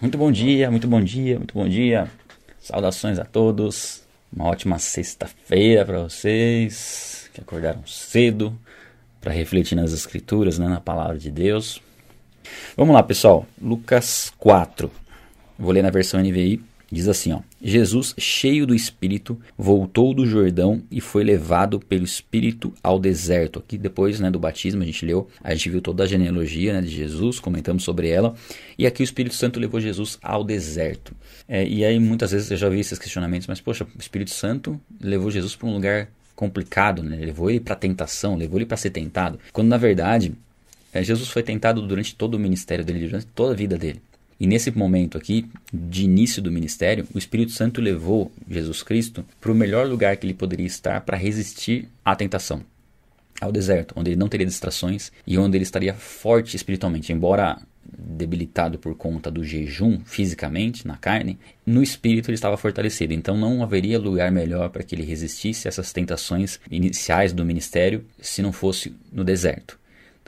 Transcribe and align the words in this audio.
Muito 0.00 0.16
bom 0.16 0.32
dia, 0.32 0.70
muito 0.70 0.88
bom 0.88 0.98
dia, 1.02 1.36
muito 1.36 1.52
bom 1.52 1.68
dia. 1.68 2.10
Saudações 2.58 3.18
a 3.18 3.24
todos. 3.26 4.02
Uma 4.34 4.46
ótima 4.46 4.78
sexta-feira 4.78 5.84
para 5.84 6.04
vocês 6.04 7.28
que 7.34 7.40
acordaram 7.42 7.86
cedo 7.86 8.58
para 9.20 9.30
refletir 9.30 9.74
nas 9.74 9.92
escrituras, 9.92 10.58
né, 10.58 10.66
na 10.68 10.80
palavra 10.80 11.18
de 11.18 11.30
Deus. 11.30 11.82
Vamos 12.74 12.94
lá, 12.94 13.02
pessoal. 13.02 13.46
Lucas 13.60 14.32
4. 14.38 14.90
Vou 15.58 15.70
ler 15.70 15.82
na 15.82 15.90
versão 15.90 16.18
NVI. 16.18 16.64
Diz 16.90 17.08
assim, 17.08 17.32
ó: 17.32 17.40
Jesus, 17.62 18.14
cheio 18.18 18.66
do 18.66 18.74
Espírito, 18.74 19.38
voltou 19.56 20.12
do 20.12 20.26
Jordão 20.26 20.82
e 20.90 21.00
foi 21.00 21.22
levado 21.22 21.78
pelo 21.78 22.04
Espírito 22.04 22.74
ao 22.82 22.98
deserto. 22.98 23.60
Aqui 23.60 23.78
depois, 23.78 24.18
né, 24.18 24.30
do 24.30 24.40
batismo, 24.40 24.82
a 24.82 24.86
gente 24.86 25.06
leu, 25.06 25.28
a 25.42 25.54
gente 25.54 25.70
viu 25.70 25.80
toda 25.80 26.02
a 26.02 26.06
genealogia, 26.06 26.72
né, 26.72 26.80
de 26.80 26.88
Jesus, 26.88 27.38
comentamos 27.38 27.84
sobre 27.84 28.08
ela, 28.08 28.34
e 28.76 28.86
aqui 28.86 29.02
o 29.02 29.04
Espírito 29.04 29.36
Santo 29.36 29.60
levou 29.60 29.80
Jesus 29.80 30.18
ao 30.20 30.42
deserto. 30.42 31.14
É, 31.48 31.66
e 31.66 31.84
aí 31.84 31.98
muitas 32.00 32.32
vezes 32.32 32.50
eu 32.50 32.56
já 32.56 32.68
vi 32.68 32.80
esses 32.80 32.98
questionamentos, 32.98 33.46
mas 33.46 33.60
poxa, 33.60 33.84
o 33.84 34.00
Espírito 34.00 34.30
Santo 34.30 34.80
levou 35.00 35.30
Jesus 35.30 35.54
para 35.54 35.68
um 35.68 35.74
lugar 35.74 36.08
complicado, 36.34 37.02
né? 37.02 37.16
Levou 37.16 37.50
ele 37.50 37.60
para 37.60 37.76
tentação, 37.76 38.34
levou 38.34 38.58
ele 38.58 38.66
para 38.66 38.76
ser 38.76 38.90
tentado, 38.90 39.38
quando 39.52 39.68
na 39.68 39.76
verdade 39.76 40.32
é, 40.92 41.04
Jesus 41.04 41.28
foi 41.28 41.42
tentado 41.42 41.86
durante 41.86 42.16
todo 42.16 42.34
o 42.34 42.38
ministério 42.38 42.84
dele, 42.84 43.06
durante 43.06 43.26
toda 43.26 43.52
a 43.52 43.56
vida 43.56 43.78
dele. 43.78 44.02
E 44.40 44.46
nesse 44.46 44.70
momento 44.70 45.18
aqui, 45.18 45.44
de 45.70 46.04
início 46.04 46.40
do 46.40 46.50
ministério, 46.50 47.06
o 47.14 47.18
Espírito 47.18 47.52
Santo 47.52 47.78
levou 47.78 48.32
Jesus 48.48 48.82
Cristo 48.82 49.22
para 49.38 49.52
o 49.52 49.54
melhor 49.54 49.86
lugar 49.86 50.16
que 50.16 50.26
ele 50.26 50.32
poderia 50.32 50.66
estar 50.66 51.02
para 51.02 51.18
resistir 51.18 51.88
à 52.02 52.16
tentação 52.16 52.64
ao 53.38 53.52
deserto, 53.52 53.94
onde 53.96 54.10
ele 54.10 54.18
não 54.18 54.28
teria 54.28 54.46
distrações 54.46 55.12
e 55.26 55.38
onde 55.38 55.56
ele 55.56 55.64
estaria 55.64 55.94
forte 55.94 56.56
espiritualmente, 56.56 57.12
embora 57.12 57.58
debilitado 57.98 58.78
por 58.78 58.94
conta 58.94 59.30
do 59.30 59.44
jejum 59.44 60.00
fisicamente 60.04 60.86
na 60.86 60.96
carne, 60.96 61.38
no 61.66 61.82
espírito 61.82 62.30
ele 62.30 62.34
estava 62.34 62.56
fortalecido. 62.56 63.12
Então 63.12 63.36
não 63.36 63.62
haveria 63.62 63.98
lugar 63.98 64.30
melhor 64.30 64.70
para 64.70 64.82
que 64.82 64.94
ele 64.94 65.02
resistisse 65.02 65.66
a 65.66 65.70
essas 65.70 65.92
tentações 65.92 66.60
iniciais 66.70 67.32
do 67.32 67.44
ministério 67.44 68.04
se 68.20 68.42
não 68.42 68.52
fosse 68.52 68.94
no 69.12 69.24
deserto. 69.24 69.78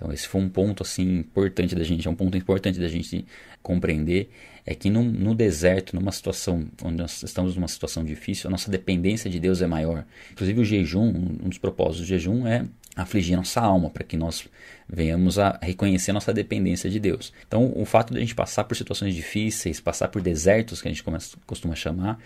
Então 0.03 0.13
esse 0.13 0.27
foi 0.27 0.41
um 0.41 0.49
ponto 0.49 0.83
assim 0.83 1.19
importante 1.19 1.77
da 1.77 1.85
gente, 1.85 2.09
é 2.09 2.11
um 2.11 2.15
ponto 2.17 2.37
importante 2.37 2.81
da 2.81 2.89
gente 2.89 3.25
compreender 3.63 4.29
é 4.67 4.75
que 4.75 4.91
no, 4.91 5.03
no, 5.03 5.33
deserto, 5.33 5.95
numa 5.95 6.11
situação 6.11 6.67
onde 6.83 6.97
nós 6.97 7.23
estamos 7.23 7.55
numa 7.55 7.69
situação 7.69 8.05
difícil, 8.05 8.49
a 8.49 8.51
nossa 8.51 8.71
dependência 8.71 9.31
de 9.31 9.39
Deus 9.39 9.63
é 9.63 9.67
maior. 9.67 10.05
Inclusive 10.33 10.61
o 10.61 10.65
jejum, 10.65 11.09
um 11.09 11.49
dos 11.49 11.59
propósitos 11.59 12.01
do 12.01 12.07
jejum 12.07 12.47
é 12.47 12.65
afligir 12.95 13.37
nossa 13.37 13.61
alma, 13.61 13.91
para 13.91 14.05
que 14.05 14.17
nós 14.17 14.45
venhamos 14.89 15.39
a 15.39 15.59
reconhecer 15.63 16.13
nossa 16.13 16.33
dependência 16.33 16.91
de 16.91 17.01
Deus. 17.01 17.33
Então, 17.47 17.73
o 17.75 17.85
fato 17.85 18.13
de 18.13 18.19
a 18.19 18.21
gente 18.21 18.35
passar 18.35 18.65
por 18.65 18.77
situações 18.77 19.15
difíceis, 19.15 19.81
passar 19.81 20.09
por 20.09 20.21
desertos, 20.21 20.83
que 20.83 20.89
a 20.89 20.91
gente 20.93 21.03
costuma 21.47 21.75
chamar, 21.75 22.21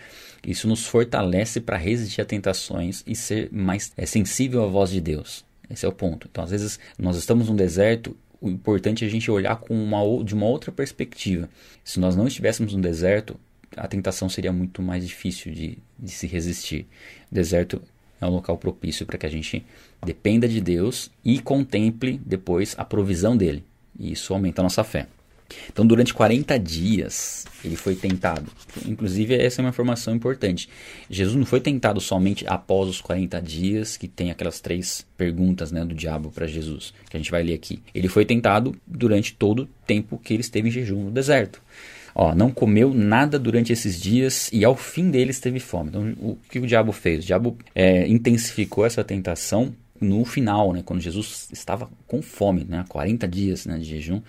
isso 0.45 0.67
nos 0.67 0.85
fortalece 0.85 1.61
para 1.61 1.77
resistir 1.77 2.21
a 2.21 2.25
tentações 2.25 3.05
e 3.07 3.15
ser 3.15 3.49
mais 3.53 3.93
é, 3.97 4.05
sensível 4.05 4.65
à 4.65 4.67
voz 4.67 4.91
de 4.91 5.01
Deus. 5.01 5.46
Esse 5.71 5.85
é 5.85 5.89
o 5.89 5.93
ponto. 5.93 6.29
Então, 6.31 6.45
às 6.45 6.51
vezes, 6.51 6.79
nós 6.99 7.17
estamos 7.17 7.49
num 7.49 7.57
deserto 7.57 8.17
o 8.41 8.49
importante 8.49 9.05
é 9.05 9.09
a 9.09 9.11
gente 9.11 9.31
olhar 9.31 9.57
com 9.57 9.75
uma, 9.75 10.25
de 10.25 10.35
uma 10.35 10.47
outra 10.47 10.71
perspectiva. 10.71 11.49
Se 11.83 11.99
nós 11.99 12.15
não 12.15 12.27
estivéssemos 12.27 12.75
no 12.75 12.81
deserto, 12.81 13.39
a 13.77 13.89
tentação 13.89 14.29
seria 14.29 14.53
muito 14.53 14.83
mais 14.83 15.07
difícil 15.07 15.53
de, 15.53 15.79
de 15.99 16.11
se 16.11 16.27
resistir. 16.27 16.87
O 17.31 17.35
deserto 17.35 17.83
é 18.21 18.27
um 18.27 18.31
local 18.31 18.57
propício 18.57 19.05
para 19.05 19.19
que 19.19 19.27
a 19.27 19.31
gente 19.31 19.65
dependa 20.05 20.49
de 20.49 20.61
Deus 20.61 21.11
e 21.25 21.41
contemple 21.41 22.21
depois 22.25 22.75
a 22.79 22.85
provisão 22.85 23.37
dele. 23.37 23.65
E 23.99 24.13
isso 24.13 24.33
aumenta 24.33 24.63
a 24.63 24.65
nossa 24.65 24.85
fé. 24.85 25.07
Então, 25.71 25.87
durante 25.87 26.13
40 26.13 26.59
dias, 26.59 27.45
ele 27.65 27.77
foi 27.77 27.95
tentado. 27.95 28.51
Inclusive, 28.87 29.35
essa 29.35 29.61
é 29.61 29.63
uma 29.63 29.71
informação 29.71 30.15
importante. 30.15 30.69
Jesus 31.09 31.37
não 31.37 31.47
foi 31.47 31.61
tentado 31.61 32.01
somente 32.01 32.45
após 32.49 32.89
os 32.89 33.01
40 33.01 33.41
dias, 33.41 33.97
que 33.97 34.09
tem 34.09 34.31
aquelas 34.31 34.61
três 34.61 35.07
perguntas 35.17 35.73
né, 35.73 35.85
do 35.85 35.95
diabo 35.95 36.31
para 36.31 36.47
Jesus, 36.47 36.93
que 37.09 37.17
a 37.17 37.21
gente 37.21 37.31
vai 37.31 37.43
ler 37.43 37.55
aqui. 37.55 37.81
Ele 37.95 38.09
foi 38.09 38.25
tentado 38.25 38.75
durante 38.87 39.35
todo 39.35 39.61
o 39.61 39.69
tempo 39.87 40.19
que 40.19 40.35
ele 40.35 40.43
esteve 40.43 40.69
em 40.69 40.73
jejum 40.73 41.05
no 41.05 41.11
deserto. 41.11 41.61
Ó, 42.19 42.35
não 42.35 42.51
comeu 42.51 42.95
nada 42.95 43.39
durante 43.39 43.75
esses 43.75 44.01
dias 44.01 44.49
e 44.51 44.65
ao 44.65 44.75
fim 44.75 45.11
deles 45.11 45.39
teve 45.39 45.61
fome. 45.61 45.91
Então, 45.91 46.15
o 46.19 46.39
que 46.49 46.59
o 46.59 46.67
diabo 46.67 46.91
fez? 46.91 47.23
O 47.23 47.27
diabo 47.27 47.59
é, 47.75 48.09
intensificou 48.09 48.87
essa 48.87 49.05
tentação 49.05 49.75
no 50.01 50.25
final, 50.25 50.73
né, 50.73 50.83
quando 50.85 51.01
Jesus 51.01 51.49
estava 51.53 51.89
com 52.07 52.23
fome, 52.23 52.65
né, 52.69 52.85
40 52.89 53.27
dias 53.29 53.67
né, 53.67 53.79
de 53.79 53.85
jejum, 53.85 54.21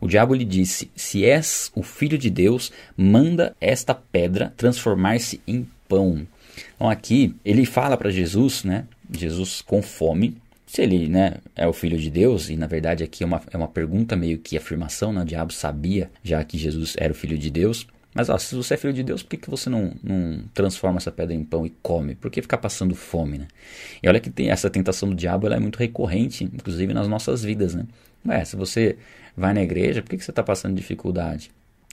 o 0.00 0.08
diabo 0.08 0.34
lhe 0.34 0.44
disse: 0.44 0.90
Se 0.94 1.24
és 1.24 1.70
o 1.74 1.82
filho 1.82 2.18
de 2.18 2.30
Deus, 2.30 2.72
manda 2.96 3.56
esta 3.60 3.94
pedra 3.94 4.52
transformar-se 4.56 5.40
em 5.46 5.66
pão. 5.88 6.26
Então 6.74 6.88
aqui 6.88 7.34
ele 7.44 7.64
fala 7.64 7.96
para 7.96 8.10
Jesus, 8.10 8.64
né, 8.64 8.84
Jesus 9.10 9.62
com 9.62 9.82
fome, 9.82 10.36
se 10.66 10.82
ele 10.82 11.08
né, 11.08 11.38
é 11.56 11.66
o 11.66 11.72
filho 11.72 11.98
de 11.98 12.10
Deus, 12.10 12.48
e 12.48 12.56
na 12.56 12.66
verdade 12.66 13.02
aqui 13.02 13.24
é 13.24 13.26
uma, 13.26 13.42
é 13.50 13.56
uma 13.56 13.68
pergunta 13.68 14.14
meio 14.14 14.38
que 14.38 14.56
afirmação, 14.56 15.12
né, 15.12 15.22
o 15.22 15.24
diabo 15.24 15.52
sabia 15.52 16.10
já 16.22 16.42
que 16.44 16.56
Jesus 16.56 16.94
era 16.96 17.12
o 17.12 17.16
filho 17.16 17.36
de 17.36 17.50
Deus, 17.50 17.86
mas 18.14 18.28
ó, 18.28 18.36
se 18.38 18.54
você 18.54 18.74
é 18.74 18.76
filho 18.76 18.92
de 18.92 19.02
Deus, 19.02 19.22
por 19.22 19.30
que, 19.30 19.36
que 19.36 19.50
você 19.50 19.70
não, 19.70 19.92
não 20.02 20.42
transforma 20.52 20.98
essa 20.98 21.12
pedra 21.12 21.34
em 21.34 21.44
pão 21.44 21.64
e 21.64 21.70
come? 21.82 22.14
Por 22.16 22.30
que 22.30 22.42
ficar 22.42 22.58
passando 22.58 22.94
fome, 22.94 23.38
né? 23.38 23.48
E 24.02 24.08
olha 24.08 24.18
que 24.18 24.30
tem 24.30 24.50
essa 24.50 24.68
tentação 24.68 25.08
do 25.08 25.14
diabo, 25.14 25.46
ela 25.46 25.56
é 25.56 25.60
muito 25.60 25.78
recorrente, 25.78 26.44
inclusive 26.44 26.92
nas 26.92 27.06
nossas 27.06 27.42
vidas, 27.42 27.74
né? 27.74 27.84
Ué, 28.26 28.44
se 28.44 28.56
você 28.56 28.98
vai 29.36 29.54
na 29.54 29.62
igreja, 29.62 30.02
por 30.02 30.10
que, 30.10 30.18
que 30.18 30.24
você 30.24 30.32
está 30.32 30.42
passando 30.42 30.74
dificuldade? 30.74 31.50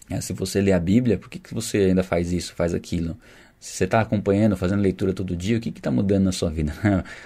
É, 0.10 0.20
se 0.20 0.34
você 0.34 0.62
lê 0.62 0.72
a 0.72 0.80
Bíblia, 0.80 1.18
por 1.18 1.30
que, 1.30 1.38
que 1.38 1.54
você 1.54 1.78
ainda 1.78 2.04
faz 2.04 2.32
isso, 2.32 2.54
faz 2.56 2.74
aquilo? 2.74 3.18
Se 3.60 3.74
você 3.74 3.86
está 3.86 4.02
acompanhando, 4.02 4.56
fazendo 4.56 4.82
leitura 4.82 5.14
todo 5.14 5.36
dia, 5.36 5.58
o 5.58 5.60
que 5.60 5.70
está 5.70 5.90
mudando 5.90 6.26
na 6.26 6.32
sua 6.32 6.50
vida? 6.50 6.74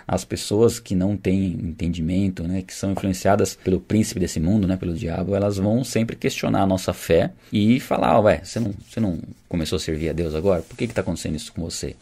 As 0.08 0.24
pessoas 0.24 0.80
que 0.80 0.96
não 0.96 1.18
têm 1.18 1.52
entendimento, 1.52 2.44
né, 2.44 2.62
que 2.62 2.74
são 2.74 2.94
influenciadas 2.94 3.56
pelo 3.56 3.81
príncipe 3.81 4.19
desse 4.19 4.40
mundo, 4.40 4.66
né, 4.66 4.78
pelo 4.78 4.94
diabo, 4.94 5.36
elas 5.36 5.58
vão 5.58 5.84
sempre 5.84 6.16
questionar 6.16 6.62
a 6.62 6.66
nossa 6.66 6.94
fé 6.94 7.31
e 7.52 7.80
falar: 7.81 8.18
oh, 8.18 8.24
ué, 8.24 8.41
você 8.44 8.59
não, 8.59 8.74
você 8.90 9.00
não 9.00 9.20
começou 9.50 9.75
a 9.75 9.80
servir 9.80 10.09
a 10.09 10.14
Deus 10.14 10.34
agora? 10.34 10.62
Por 10.62 10.78
que 10.78 10.86
está 10.86 11.02
acontecendo 11.02 11.36
isso 11.36 11.52
com 11.52 11.62
você? 11.62 11.96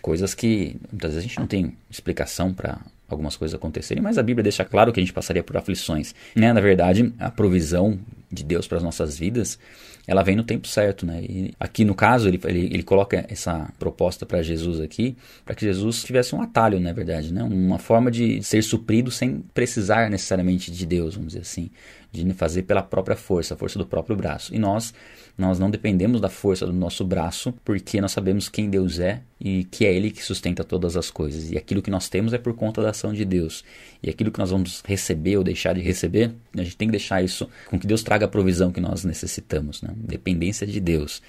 Coisas 0.00 0.34
que 0.34 0.76
muitas 0.90 1.12
vezes 1.12 1.24
a 1.24 1.28
gente 1.28 1.38
não 1.38 1.46
tem 1.46 1.76
explicação 1.90 2.52
para 2.54 2.78
algumas 3.08 3.36
coisas 3.36 3.54
acontecerem, 3.54 4.02
mas 4.02 4.16
a 4.16 4.22
Bíblia 4.22 4.42
deixa 4.42 4.64
claro 4.64 4.92
que 4.92 5.00
a 5.00 5.02
gente 5.02 5.12
passaria 5.12 5.42
por 5.42 5.56
aflições. 5.56 6.14
Né? 6.34 6.52
Na 6.52 6.60
verdade, 6.60 7.12
a 7.18 7.30
provisão 7.30 7.98
de 8.30 8.44
Deus 8.44 8.66
para 8.66 8.78
as 8.78 8.84
nossas 8.84 9.18
vidas 9.18 9.58
ela 10.06 10.22
vem 10.22 10.36
no 10.36 10.44
tempo 10.44 10.68
certo, 10.68 11.06
né? 11.06 11.22
E 11.22 11.54
aqui 11.58 11.84
no 11.84 11.94
caso 11.94 12.28
ele, 12.28 12.40
ele, 12.44 12.66
ele 12.66 12.82
coloca 12.82 13.24
essa 13.28 13.72
proposta 13.78 14.26
para 14.26 14.42
Jesus 14.42 14.80
aqui, 14.80 15.16
para 15.44 15.54
que 15.54 15.64
Jesus 15.64 16.02
tivesse 16.02 16.34
um 16.34 16.42
atalho, 16.42 16.78
na 16.78 16.92
verdade, 16.92 17.32
né? 17.32 17.42
Uma 17.42 17.78
forma 17.78 18.10
de 18.10 18.42
ser 18.42 18.62
suprido 18.62 19.10
sem 19.10 19.40
precisar 19.54 20.10
necessariamente 20.10 20.70
de 20.70 20.86
Deus, 20.86 21.14
vamos 21.14 21.28
dizer 21.32 21.42
assim, 21.42 21.70
de 22.12 22.32
fazer 22.34 22.62
pela 22.62 22.82
própria 22.82 23.16
força, 23.16 23.54
a 23.54 23.56
força 23.56 23.78
do 23.78 23.86
próprio 23.86 24.16
braço. 24.16 24.54
E 24.54 24.58
nós 24.58 24.92
nós 25.36 25.58
não 25.58 25.68
dependemos 25.68 26.20
da 26.20 26.28
força 26.28 26.64
do 26.64 26.72
nosso 26.72 27.04
braço, 27.04 27.52
porque 27.64 28.00
nós 28.00 28.12
sabemos 28.12 28.48
quem 28.48 28.70
Deus 28.70 29.00
é 29.00 29.20
e 29.40 29.64
que 29.64 29.84
é 29.84 29.92
Ele 29.92 30.12
que 30.12 30.22
sustenta 30.22 30.62
todas 30.62 30.96
as 30.96 31.10
coisas. 31.10 31.50
E 31.50 31.58
aquilo 31.58 31.82
que 31.82 31.90
nós 31.90 32.08
temos 32.08 32.32
é 32.32 32.38
por 32.38 32.54
conta 32.54 32.80
da 32.80 32.90
ação 32.90 33.12
de 33.12 33.24
Deus. 33.24 33.64
E 34.00 34.08
aquilo 34.08 34.30
que 34.30 34.38
nós 34.38 34.50
vamos 34.50 34.80
receber 34.86 35.36
ou 35.36 35.42
deixar 35.42 35.74
de 35.74 35.80
receber, 35.80 36.32
a 36.56 36.62
gente 36.62 36.76
tem 36.76 36.86
que 36.86 36.92
deixar 36.92 37.22
isso 37.22 37.48
com 37.68 37.78
que 37.78 37.86
Deus 37.86 38.04
traga 38.04 38.26
a 38.26 38.28
provisão 38.28 38.70
que 38.70 38.80
nós 38.80 39.04
necessitamos, 39.04 39.82
né? 39.82 39.92
Dependência 39.96 40.66
de 40.66 40.80
Deus. 40.80 41.22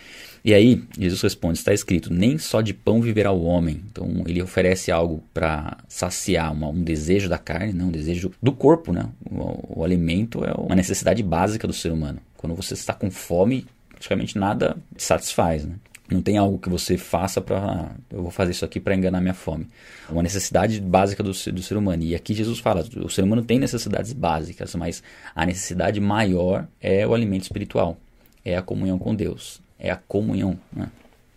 E 0.44 0.53
aí, 0.53 0.84
Jesus 0.98 1.22
responde: 1.22 1.58
está 1.58 1.74
escrito, 1.74 2.14
nem 2.14 2.38
só 2.38 2.62
de 2.62 2.74
pão 2.74 3.02
viverá 3.02 3.31
o 3.31 3.44
homem. 3.44 3.81
Então, 3.92 4.24
ele 4.28 4.42
oferece 4.42 4.92
algo 4.92 5.24
para 5.34 5.78
saciar 5.88 6.53
uma, 6.53 6.68
um 6.68 6.84
desejo 6.84 7.28
da 7.28 7.38
carne, 7.38 7.74
não, 7.74 7.88
um 7.88 7.92
desejo 7.92 8.31
do 8.42 8.52
corpo, 8.52 8.94
né? 8.94 9.09
O, 9.30 9.80
o 9.80 9.84
alimento 9.84 10.44
é 10.46 10.53
uma 10.53 10.76
necessidade 10.76 11.24
básica 11.24 11.68
do 11.68 11.74
ser 11.74 11.92
humano. 11.92 12.20
Quando 12.38 12.56
você 12.56 12.76
está 12.76 12.94
com 12.94 13.09
fome, 13.09 13.66
praticamente 13.90 14.38
nada 14.38 14.78
satisfaz, 14.97 15.66
né? 15.66 15.76
Não 16.09 16.22
tem 16.22 16.38
algo 16.38 16.59
que 16.59 16.70
você 16.70 16.97
faça 16.97 17.41
para. 17.41 17.96
Eu 18.12 18.22
vou 18.22 18.29
fazer 18.29 18.52
isso 18.52 18.64
aqui 18.64 18.79
para 18.79 18.94
enganar 18.94 19.20
minha 19.22 19.34
fome. 19.34 19.67
É 20.08 20.12
uma 20.12 20.22
necessidade 20.22 20.79
básica 20.79 21.23
do, 21.23 21.32
do 21.32 21.64
ser 21.64 21.78
humano. 21.78 22.03
E 22.03 22.14
aqui 22.14 22.34
Jesus 22.35 22.59
fala: 22.59 22.85
o 22.97 23.09
ser 23.09 23.23
humano 23.23 23.41
tem 23.44 23.58
necessidades 23.58 24.14
básicas, 24.14 24.76
mas 24.76 25.02
a 25.34 25.44
necessidade 25.46 26.00
maior 26.00 26.67
é 26.79 27.08
o 27.08 27.16
alimento 27.16 27.44
espiritual, 27.44 27.97
é 28.46 28.56
a 28.56 28.62
comunhão 28.62 29.00
com 29.00 29.14
Deus, 29.14 29.59
é 29.78 29.90
a 29.90 29.96
comunhão. 29.96 30.58
Né? 30.72 30.88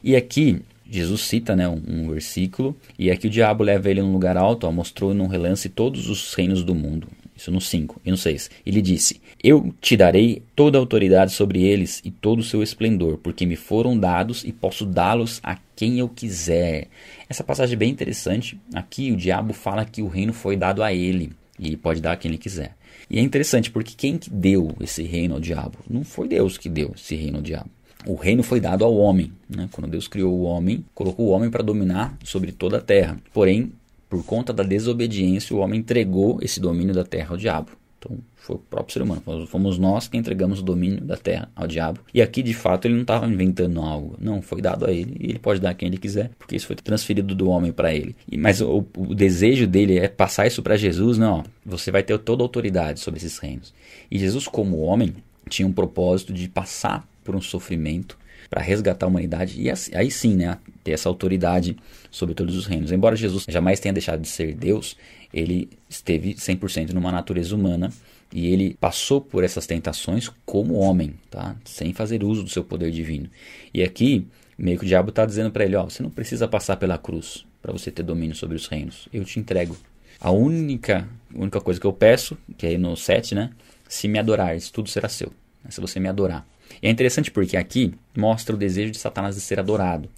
E 0.04 0.14
aqui 0.14 0.60
Jesus 0.88 1.22
cita 1.22 1.56
né, 1.56 1.68
um, 1.68 1.82
um, 1.86 2.10
versículo, 2.10 2.76
e 2.98 3.10
aqui 3.10 3.26
o 3.26 3.30
diabo 3.30 3.64
leva 3.64 3.90
ele 3.90 4.00
num 4.00 4.12
lugar 4.12 4.36
alto, 4.36 4.66
ó, 4.66 4.72
mostrou 4.72 5.12
num 5.12 5.26
relance 5.26 5.68
todos 5.68 6.08
os 6.08 6.34
reinos 6.34 6.62
do 6.62 6.74
mundo. 6.74 7.08
Isso 7.36 7.52
no 7.52 7.60
5 7.60 8.00
e 8.04 8.10
no 8.10 8.16
6. 8.16 8.50
Ele 8.66 8.82
disse: 8.82 9.20
Eu 9.40 9.72
te 9.80 9.96
darei 9.96 10.42
toda 10.56 10.76
a 10.76 10.80
autoridade 10.80 11.30
sobre 11.30 11.62
eles 11.62 12.02
e 12.04 12.10
todo 12.10 12.40
o 12.40 12.42
seu 12.42 12.64
esplendor, 12.64 13.18
porque 13.18 13.46
me 13.46 13.54
foram 13.54 13.96
dados 13.96 14.42
e 14.42 14.50
posso 14.50 14.84
dá-los 14.84 15.38
a 15.40 15.56
quem 15.76 16.00
eu 16.00 16.08
quiser. 16.08 16.88
Essa 17.28 17.44
passagem 17.44 17.74
é 17.74 17.78
bem 17.78 17.90
interessante. 17.90 18.58
Aqui 18.74 19.12
o 19.12 19.16
diabo 19.16 19.52
fala 19.52 19.84
que 19.84 20.02
o 20.02 20.08
reino 20.08 20.32
foi 20.32 20.56
dado 20.56 20.82
a 20.82 20.92
ele 20.92 21.30
e 21.58 21.76
pode 21.76 22.00
dar 22.00 22.12
a 22.12 22.16
quem 22.16 22.30
ele 22.30 22.38
quiser. 22.38 22.76
E 23.10 23.18
é 23.18 23.22
interessante 23.22 23.70
porque 23.70 23.94
quem 23.96 24.18
que 24.18 24.30
deu 24.30 24.74
esse 24.80 25.02
reino 25.02 25.34
ao 25.34 25.40
diabo? 25.40 25.78
Não 25.88 26.04
foi 26.04 26.28
Deus 26.28 26.58
que 26.58 26.68
deu 26.68 26.92
esse 26.94 27.14
reino 27.14 27.38
ao 27.38 27.42
diabo. 27.42 27.70
o 28.06 28.14
reino 28.14 28.42
foi 28.42 28.60
dado 28.60 28.84
ao 28.84 28.94
homem. 28.94 29.32
Né? 29.48 29.68
Quando 29.72 29.90
Deus 29.90 30.06
criou 30.06 30.32
o 30.32 30.42
homem, 30.42 30.84
colocou 30.94 31.26
o 31.26 31.30
homem 31.30 31.50
para 31.50 31.62
dominar 31.62 32.16
sobre 32.22 32.52
toda 32.52 32.78
a 32.78 32.80
terra. 32.80 33.20
Porém, 33.32 33.72
por 34.08 34.24
conta 34.24 34.52
da 34.52 34.62
desobediência, 34.62 35.54
o 35.54 35.58
homem 35.58 35.80
entregou 35.80 36.38
esse 36.40 36.60
domínio 36.60 36.94
da 36.94 37.04
terra 37.04 37.30
ao 37.30 37.36
diabo. 37.36 37.72
Então, 37.98 38.16
foi 38.36 38.56
o 38.56 38.58
próprio 38.60 38.92
ser 38.92 39.02
humano. 39.02 39.20
Fomos 39.46 39.76
nós 39.76 40.06
que 40.06 40.16
entregamos 40.16 40.60
o 40.60 40.62
domínio 40.62 41.00
da 41.00 41.16
terra 41.16 41.50
ao 41.54 41.66
diabo. 41.66 42.00
E 42.14 42.22
aqui, 42.22 42.42
de 42.42 42.54
fato, 42.54 42.86
ele 42.86 42.94
não 42.94 43.02
estava 43.02 43.26
inventando 43.26 43.80
algo. 43.80 44.16
Não, 44.20 44.40
foi 44.40 44.62
dado 44.62 44.86
a 44.86 44.92
ele. 44.92 45.16
E 45.18 45.30
ele 45.30 45.38
pode 45.38 45.60
dar 45.60 45.70
a 45.70 45.74
quem 45.74 45.88
ele 45.88 45.98
quiser, 45.98 46.30
porque 46.38 46.54
isso 46.54 46.66
foi 46.66 46.76
transferido 46.76 47.34
do 47.34 47.50
homem 47.50 47.72
para 47.72 47.92
ele. 47.92 48.14
E, 48.30 48.38
mas 48.38 48.60
o, 48.60 48.86
o, 48.96 49.14
desejo 49.14 49.66
dele 49.66 49.98
é 49.98 50.08
passar 50.08 50.46
isso 50.46 50.62
para 50.62 50.76
Jesus. 50.76 51.18
Não, 51.18 51.40
ó, 51.40 51.44
você 51.66 51.90
vai 51.90 52.02
ter 52.02 52.16
toda 52.18 52.42
a 52.42 52.44
autoridade 52.44 53.00
sobre 53.00 53.18
esses 53.18 53.36
reinos. 53.38 53.74
E 54.10 54.18
Jesus, 54.18 54.46
como 54.46 54.78
homem, 54.78 55.14
tinha 55.48 55.66
um 55.66 55.72
propósito 55.72 56.32
de 56.32 56.48
passar 56.48 57.06
por 57.24 57.34
um 57.34 57.40
sofrimento 57.40 58.16
para 58.48 58.62
resgatar 58.62 59.06
a 59.06 59.08
humanidade 59.08 59.60
e 59.60 59.70
aí 59.94 60.10
sim, 60.10 60.34
né, 60.34 60.56
ter 60.82 60.92
essa 60.92 61.08
autoridade 61.08 61.76
sobre 62.10 62.34
todos 62.34 62.56
os 62.56 62.66
reinos. 62.66 62.92
Embora 62.92 63.14
Jesus 63.14 63.44
jamais 63.48 63.80
tenha 63.80 63.92
deixado 63.92 64.20
de 64.20 64.28
ser 64.28 64.54
Deus, 64.54 64.96
ele 65.32 65.68
esteve 65.88 66.34
100% 66.34 66.92
numa 66.92 67.12
natureza 67.12 67.54
humana 67.54 67.90
e 68.32 68.46
ele 68.46 68.76
passou 68.80 69.20
por 69.20 69.42
essas 69.42 69.66
tentações 69.66 70.30
como 70.44 70.74
homem, 70.74 71.14
tá? 71.30 71.56
Sem 71.64 71.92
fazer 71.92 72.22
uso 72.22 72.42
do 72.42 72.50
seu 72.50 72.64
poder 72.64 72.90
divino. 72.90 73.28
E 73.72 73.82
aqui, 73.82 74.26
meio 74.56 74.78
que 74.78 74.84
o 74.84 74.88
diabo 74.88 75.10
está 75.10 75.24
dizendo 75.24 75.50
para 75.50 75.64
ele, 75.64 75.76
ó, 75.76 75.84
você 75.84 76.02
não 76.02 76.10
precisa 76.10 76.46
passar 76.46 76.76
pela 76.76 76.98
cruz 76.98 77.46
para 77.62 77.72
você 77.72 77.90
ter 77.90 78.02
domínio 78.02 78.36
sobre 78.36 78.56
os 78.56 78.66
reinos. 78.66 79.08
Eu 79.12 79.24
te 79.24 79.38
entrego. 79.38 79.76
A 80.20 80.30
única, 80.30 81.08
única 81.34 81.60
coisa 81.60 81.80
que 81.80 81.86
eu 81.86 81.92
peço, 81.92 82.36
que 82.56 82.66
é 82.66 82.78
no 82.78 82.96
7, 82.96 83.34
né? 83.34 83.50
Se 83.88 84.08
me 84.08 84.18
adorares, 84.18 84.70
tudo 84.70 84.88
será 84.88 85.08
seu. 85.08 85.32
Se 85.68 85.80
você 85.80 85.98
me 86.00 86.08
adorar. 86.08 86.46
E 86.82 86.86
é 86.86 86.90
interessante 86.90 87.30
porque 87.30 87.56
aqui 87.56 87.94
mostra 88.16 88.54
o 88.54 88.58
desejo 88.58 88.90
de 88.90 88.98
Satanás 88.98 89.34
de 89.34 89.40
ser 89.40 89.58
adorado. 89.58 90.08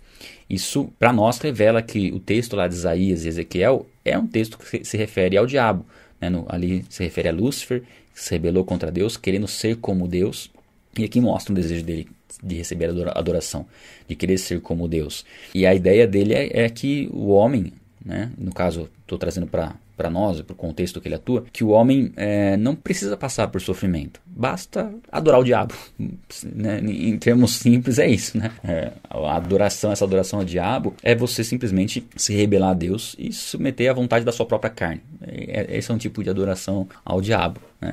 Isso, 0.49 0.93
para 0.99 1.12
nós, 1.12 1.39
revela 1.39 1.81
que 1.81 2.11
o 2.12 2.19
texto 2.19 2.57
lá 2.57 2.67
de 2.67 2.75
Isaías 2.75 3.25
e 3.25 3.29
Ezequiel 3.29 3.87
é 4.11 4.19
um 4.19 4.27
texto 4.27 4.59
que 4.59 4.85
se 4.85 4.97
refere 4.97 5.37
ao 5.37 5.47
diabo. 5.47 5.85
Né? 6.21 6.29
No, 6.29 6.45
ali 6.49 6.85
se 6.89 7.03
refere 7.03 7.29
a 7.29 7.33
Lúcifer, 7.33 7.83
que 8.15 8.23
se 8.23 8.31
rebelou 8.31 8.65
contra 8.65 8.91
Deus, 8.91 9.17
querendo 9.17 9.49
ser 9.49 9.77
como 9.77 10.07
Deus. 10.07 10.51
E 10.99 11.05
aqui 11.05 11.21
mostra 11.21 11.53
um 11.53 11.55
desejo 11.55 11.85
dele 11.85 12.09
de 12.43 12.57
receber 12.57 12.91
adoração, 13.15 13.67
de 14.09 14.15
querer 14.15 14.39
ser 14.39 14.61
como 14.61 14.89
Deus. 14.89 15.25
E 15.55 15.67
a 15.67 15.75
ideia 15.75 16.07
dele 16.07 16.35
é, 16.35 16.65
é 16.65 16.69
que 16.69 17.09
o 17.12 17.29
homem, 17.29 17.73
né? 18.05 18.31
no 18.39 18.53
caso, 18.53 18.89
estou 19.03 19.19
trazendo 19.19 19.47
para 19.47 19.75
para 20.00 20.08
nós, 20.08 20.41
para 20.41 20.55
o 20.55 20.56
contexto 20.56 20.99
que 20.99 21.08
ele 21.08 21.17
atua, 21.17 21.44
que 21.52 21.62
o 21.62 21.69
homem 21.69 22.11
é, 22.17 22.56
não 22.56 22.75
precisa 22.75 23.19
passar 23.19 23.49
por 23.49 23.61
sofrimento, 23.61 24.19
basta 24.25 24.91
adorar 25.12 25.41
o 25.41 25.44
diabo. 25.44 25.75
Né? 26.43 26.81
Em 26.81 27.19
termos 27.19 27.56
simples, 27.56 27.99
é 27.99 28.08
isso. 28.08 28.38
Né? 28.38 28.50
É, 28.64 28.93
a 29.11 29.37
adoração, 29.37 29.93
essa 29.93 30.05
adoração 30.05 30.38
ao 30.38 30.44
diabo, 30.44 30.94
é 31.02 31.14
você 31.14 31.44
simplesmente 31.44 32.06
se 32.17 32.35
rebelar 32.35 32.70
a 32.70 32.75
Deus 32.75 33.14
e 33.19 33.32
submeter 33.32 33.91
à 33.91 33.94
vontade 33.94 34.25
da 34.25 34.32
sua 34.32 34.47
própria 34.47 34.70
carne. 34.70 35.02
É, 35.31 35.77
esse 35.77 35.91
é 35.91 35.94
um 35.94 35.99
tipo 35.99 36.23
de 36.23 36.31
adoração 36.31 36.88
ao 37.05 37.21
diabo. 37.21 37.61
Né? 37.81 37.93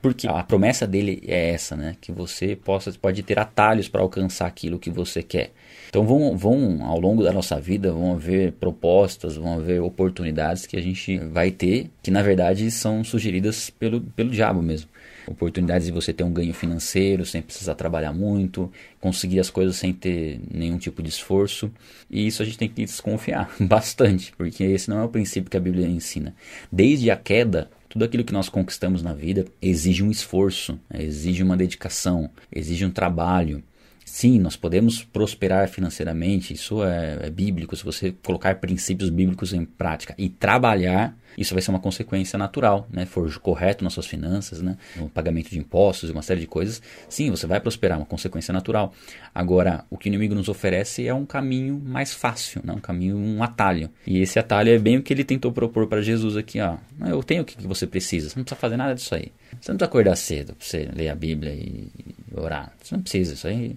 Porque 0.00 0.26
a 0.26 0.42
promessa 0.42 0.86
dele 0.86 1.22
é 1.26 1.50
essa, 1.50 1.76
né? 1.76 1.96
Que 2.00 2.12
você 2.12 2.56
possa, 2.56 2.92
pode 2.92 3.22
ter 3.22 3.38
atalhos 3.38 3.88
para 3.88 4.00
alcançar 4.00 4.46
aquilo 4.46 4.78
que 4.78 4.90
você 4.90 5.22
quer. 5.22 5.52
Então 5.88 6.04
vão, 6.04 6.36
vão, 6.36 6.84
ao 6.84 7.00
longo 7.00 7.22
da 7.22 7.32
nossa 7.32 7.58
vida, 7.60 7.92
vão 7.92 8.12
haver 8.12 8.52
propostas, 8.52 9.36
vão 9.36 9.54
haver 9.54 9.80
oportunidades 9.80 10.66
que 10.66 10.76
a 10.76 10.82
gente 10.82 11.18
vai 11.18 11.50
ter, 11.50 11.90
que 12.02 12.10
na 12.10 12.22
verdade 12.22 12.70
são 12.70 13.02
sugeridas 13.02 13.70
pelo, 13.70 14.00
pelo 14.00 14.30
diabo 14.30 14.62
mesmo. 14.62 14.88
Oportunidades 15.28 15.86
de 15.86 15.92
você 15.92 16.12
ter 16.12 16.24
um 16.24 16.32
ganho 16.32 16.54
financeiro 16.54 17.24
sem 17.26 17.42
precisar 17.42 17.74
trabalhar 17.74 18.12
muito, 18.12 18.72
conseguir 18.98 19.40
as 19.40 19.50
coisas 19.50 19.76
sem 19.76 19.92
ter 19.92 20.40
nenhum 20.50 20.78
tipo 20.78 21.02
de 21.02 21.10
esforço. 21.10 21.70
E 22.10 22.26
isso 22.26 22.42
a 22.42 22.46
gente 22.46 22.56
tem 22.56 22.68
que 22.68 22.84
desconfiar 22.84 23.54
bastante, 23.60 24.32
porque 24.36 24.64
esse 24.64 24.88
não 24.88 24.98
é 25.00 25.04
o 25.04 25.08
princípio 25.08 25.50
que 25.50 25.56
a 25.56 25.60
Bíblia 25.60 25.86
ensina. 25.86 26.34
Desde 26.72 27.10
a 27.10 27.16
queda, 27.16 27.70
tudo 27.88 28.04
aquilo 28.04 28.24
que 28.24 28.32
nós 28.32 28.48
conquistamos 28.48 29.02
na 29.02 29.12
vida 29.12 29.44
exige 29.60 30.02
um 30.02 30.10
esforço, 30.10 30.78
exige 30.92 31.42
uma 31.42 31.56
dedicação, 31.56 32.30
exige 32.50 32.84
um 32.84 32.90
trabalho. 32.90 33.62
Sim, 34.08 34.38
nós 34.38 34.56
podemos 34.56 35.04
prosperar 35.04 35.68
financeiramente, 35.68 36.54
isso 36.54 36.82
é, 36.82 37.18
é, 37.22 37.30
bíblico. 37.30 37.76
Se 37.76 37.84
você 37.84 38.10
colocar 38.24 38.54
princípios 38.56 39.10
bíblicos 39.10 39.52
em 39.52 39.64
prática 39.64 40.14
e 40.16 40.28
trabalhar, 40.30 41.14
isso 41.36 41.54
vai 41.54 41.62
ser 41.62 41.70
uma 41.70 41.78
consequência 41.78 42.38
natural, 42.38 42.88
né? 42.90 43.04
For 43.04 43.38
correto 43.38 43.84
nas 43.84 43.92
suas 43.92 44.06
finanças, 44.06 44.62
né? 44.62 44.76
No 44.96 45.08
pagamento 45.08 45.50
de 45.50 45.58
impostos 45.58 46.08
e 46.08 46.12
uma 46.12 46.22
série 46.22 46.40
de 46.40 46.46
coisas, 46.46 46.82
sim, 47.08 47.30
você 47.30 47.46
vai 47.46 47.60
prosperar, 47.60 47.98
uma 47.98 48.06
consequência 48.06 48.52
natural. 48.52 48.92
Agora, 49.34 49.84
o 49.90 49.98
que 49.98 50.08
o 50.08 50.10
inimigo 50.10 50.34
nos 50.34 50.48
oferece 50.48 51.06
é 51.06 51.12
um 51.12 51.26
caminho 51.26 51.80
mais 51.84 52.12
fácil, 52.12 52.62
né? 52.64 52.72
um 52.72 52.80
caminho, 52.80 53.16
um 53.16 53.42
atalho. 53.42 53.90
E 54.06 54.20
esse 54.20 54.38
atalho 54.38 54.70
é 54.70 54.78
bem 54.78 54.96
o 54.96 55.02
que 55.02 55.12
ele 55.12 55.22
tentou 55.22 55.52
propor 55.52 55.86
para 55.86 56.00
Jesus 56.00 56.36
aqui, 56.36 56.60
ó. 56.60 56.76
Eu 57.06 57.22
tenho 57.22 57.42
o 57.42 57.44
que 57.44 57.64
você 57.66 57.86
precisa, 57.86 58.30
você 58.30 58.36
não 58.36 58.44
precisa 58.44 58.60
fazer 58.60 58.76
nada 58.76 58.94
disso 58.94 59.14
aí. 59.14 59.30
Você 59.60 59.72
não 59.72 59.76
precisa 59.76 59.84
acordar 59.84 60.16
cedo 60.16 60.54
para 60.54 60.66
você 60.66 60.88
ler 60.94 61.08
a 61.08 61.14
Bíblia 61.14 61.52
e 61.52 61.90
orar. 62.34 62.72
Você 62.82 62.94
não 62.94 63.02
precisa, 63.02 63.34
isso 63.34 63.46
aí. 63.46 63.76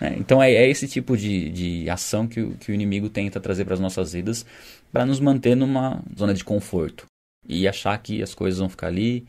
Né? 0.00 0.16
Então 0.18 0.42
é, 0.42 0.52
é, 0.52 0.68
esse 0.68 0.86
tipo 0.86 1.16
de, 1.16 1.50
de 1.50 1.90
ação 1.90 2.26
que, 2.26 2.54
que 2.56 2.70
o 2.70 2.74
inimigo 2.74 3.08
tenta 3.08 3.40
trazer 3.40 3.64
para 3.64 3.74
as 3.74 3.80
nossas 3.80 4.12
vidas 4.12 4.44
para 4.92 5.06
nos 5.06 5.20
manter 5.20 5.56
numa 5.56 6.02
zona 6.16 6.32
de 6.32 6.44
conforto 6.44 7.06
e 7.48 7.66
achar 7.66 7.96
que 7.98 8.22
as 8.22 8.34
coisas 8.34 8.58
vão 8.58 8.68
ficar 8.68 8.88
ali 8.88 9.26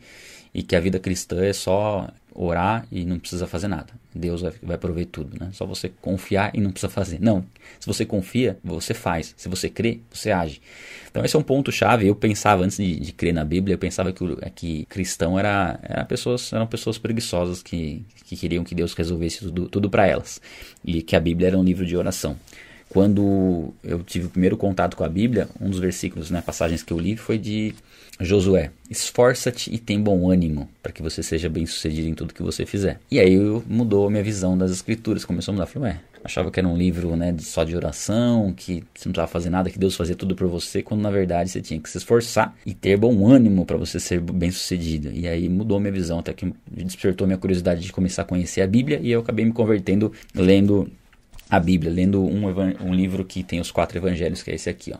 e 0.52 0.62
que 0.62 0.74
a 0.74 0.80
vida 0.80 0.98
cristã 0.98 1.44
é 1.44 1.52
só 1.52 2.08
orar 2.40 2.86
e 2.92 3.04
não 3.04 3.18
precisa 3.18 3.48
fazer 3.48 3.66
nada. 3.66 3.88
Deus 4.14 4.42
vai, 4.42 4.52
vai 4.62 4.78
prover 4.78 5.06
tudo, 5.06 5.36
né? 5.38 5.50
Só 5.52 5.66
você 5.66 5.88
confiar 5.88 6.52
e 6.54 6.60
não 6.60 6.70
precisa 6.70 6.88
fazer. 6.88 7.20
Não. 7.20 7.44
Se 7.80 7.86
você 7.86 8.06
confia, 8.06 8.56
você 8.62 8.94
faz. 8.94 9.34
Se 9.36 9.48
você 9.48 9.68
crê, 9.68 9.98
você 10.08 10.30
age. 10.30 10.60
Então 11.10 11.24
esse 11.24 11.34
é 11.34 11.38
um 11.38 11.42
ponto 11.42 11.72
chave. 11.72 12.06
Eu 12.06 12.14
pensava 12.14 12.62
antes 12.62 12.76
de, 12.76 13.00
de 13.00 13.12
crer 13.12 13.34
na 13.34 13.44
Bíblia, 13.44 13.74
eu 13.74 13.78
pensava 13.78 14.12
que, 14.12 14.24
é 14.40 14.50
que 14.50 14.86
cristão 14.86 15.36
era, 15.36 15.80
era 15.82 16.04
pessoas, 16.04 16.52
eram 16.52 16.66
pessoas 16.66 16.96
preguiçosas 16.96 17.60
que, 17.60 18.04
que 18.24 18.36
queriam 18.36 18.62
que 18.62 18.74
Deus 18.74 18.94
resolvesse 18.94 19.40
tudo, 19.40 19.68
tudo 19.68 19.90
para 19.90 20.06
elas 20.06 20.40
e 20.84 21.02
que 21.02 21.16
a 21.16 21.20
Bíblia 21.20 21.48
era 21.48 21.58
um 21.58 21.64
livro 21.64 21.84
de 21.84 21.96
oração. 21.96 22.36
Quando 22.88 23.72
eu 23.84 24.02
tive 24.02 24.26
o 24.26 24.30
primeiro 24.30 24.56
contato 24.56 24.96
com 24.96 25.04
a 25.04 25.08
Bíblia, 25.08 25.48
um 25.60 25.68
dos 25.68 25.78
versículos, 25.78 26.30
né, 26.30 26.42
passagens 26.44 26.82
que 26.82 26.92
eu 26.92 26.98
li 26.98 27.16
foi 27.16 27.36
de 27.36 27.74
Josué: 28.20 28.70
Esforça-te 28.90 29.72
e 29.72 29.78
tem 29.78 30.00
bom 30.00 30.30
ânimo, 30.30 30.68
para 30.82 30.90
que 30.90 31.02
você 31.02 31.22
seja 31.22 31.48
bem 31.48 31.66
sucedido 31.66 32.08
em 32.08 32.14
tudo 32.14 32.34
que 32.34 32.42
você 32.42 32.64
fizer. 32.64 32.98
E 33.10 33.20
aí 33.20 33.36
mudou 33.66 34.06
a 34.06 34.10
minha 34.10 34.22
visão 34.22 34.56
das 34.56 34.70
Escrituras, 34.70 35.24
começou 35.24 35.52
a 35.52 35.54
mudar. 35.54 35.66
Falei, 35.66 35.92
ué, 35.92 36.00
achava 36.24 36.50
que 36.50 36.58
era 36.58 36.68
um 36.68 36.76
livro 36.76 37.14
né, 37.14 37.34
só 37.40 37.62
de 37.62 37.76
oração, 37.76 38.52
que 38.56 38.84
você 38.94 39.08
não 39.08 39.12
precisava 39.12 39.28
fazer 39.28 39.50
nada, 39.50 39.70
que 39.70 39.78
Deus 39.78 39.94
fazia 39.94 40.16
tudo 40.16 40.34
por 40.34 40.48
você, 40.48 40.82
quando 40.82 41.02
na 41.02 41.10
verdade 41.10 41.50
você 41.50 41.60
tinha 41.60 41.78
que 41.78 41.88
se 41.88 41.98
esforçar 41.98 42.56
e 42.64 42.74
ter 42.74 42.96
bom 42.96 43.26
ânimo 43.26 43.64
para 43.64 43.76
você 43.76 44.00
ser 44.00 44.20
bem 44.20 44.50
sucedido. 44.50 45.10
E 45.12 45.28
aí 45.28 45.48
mudou 45.48 45.78
minha 45.78 45.92
visão, 45.92 46.18
até 46.18 46.32
que 46.32 46.52
despertou 46.70 47.26
minha 47.26 47.38
curiosidade 47.38 47.82
de 47.82 47.92
começar 47.92 48.22
a 48.22 48.24
conhecer 48.24 48.62
a 48.62 48.66
Bíblia 48.66 48.98
e 49.02 49.10
eu 49.10 49.20
acabei 49.20 49.44
me 49.44 49.52
convertendo 49.52 50.12
lendo 50.34 50.90
a 51.50 51.58
Bíblia, 51.58 51.92
lendo 51.92 52.22
um, 52.22 52.46
um 52.80 52.94
livro 52.94 53.24
que 53.24 53.42
tem 53.42 53.60
os 53.60 53.70
quatro 53.70 53.98
evangelhos, 53.98 54.42
que 54.42 54.50
é 54.50 54.54
esse 54.54 54.68
aqui, 54.68 54.92
ó. 54.94 54.98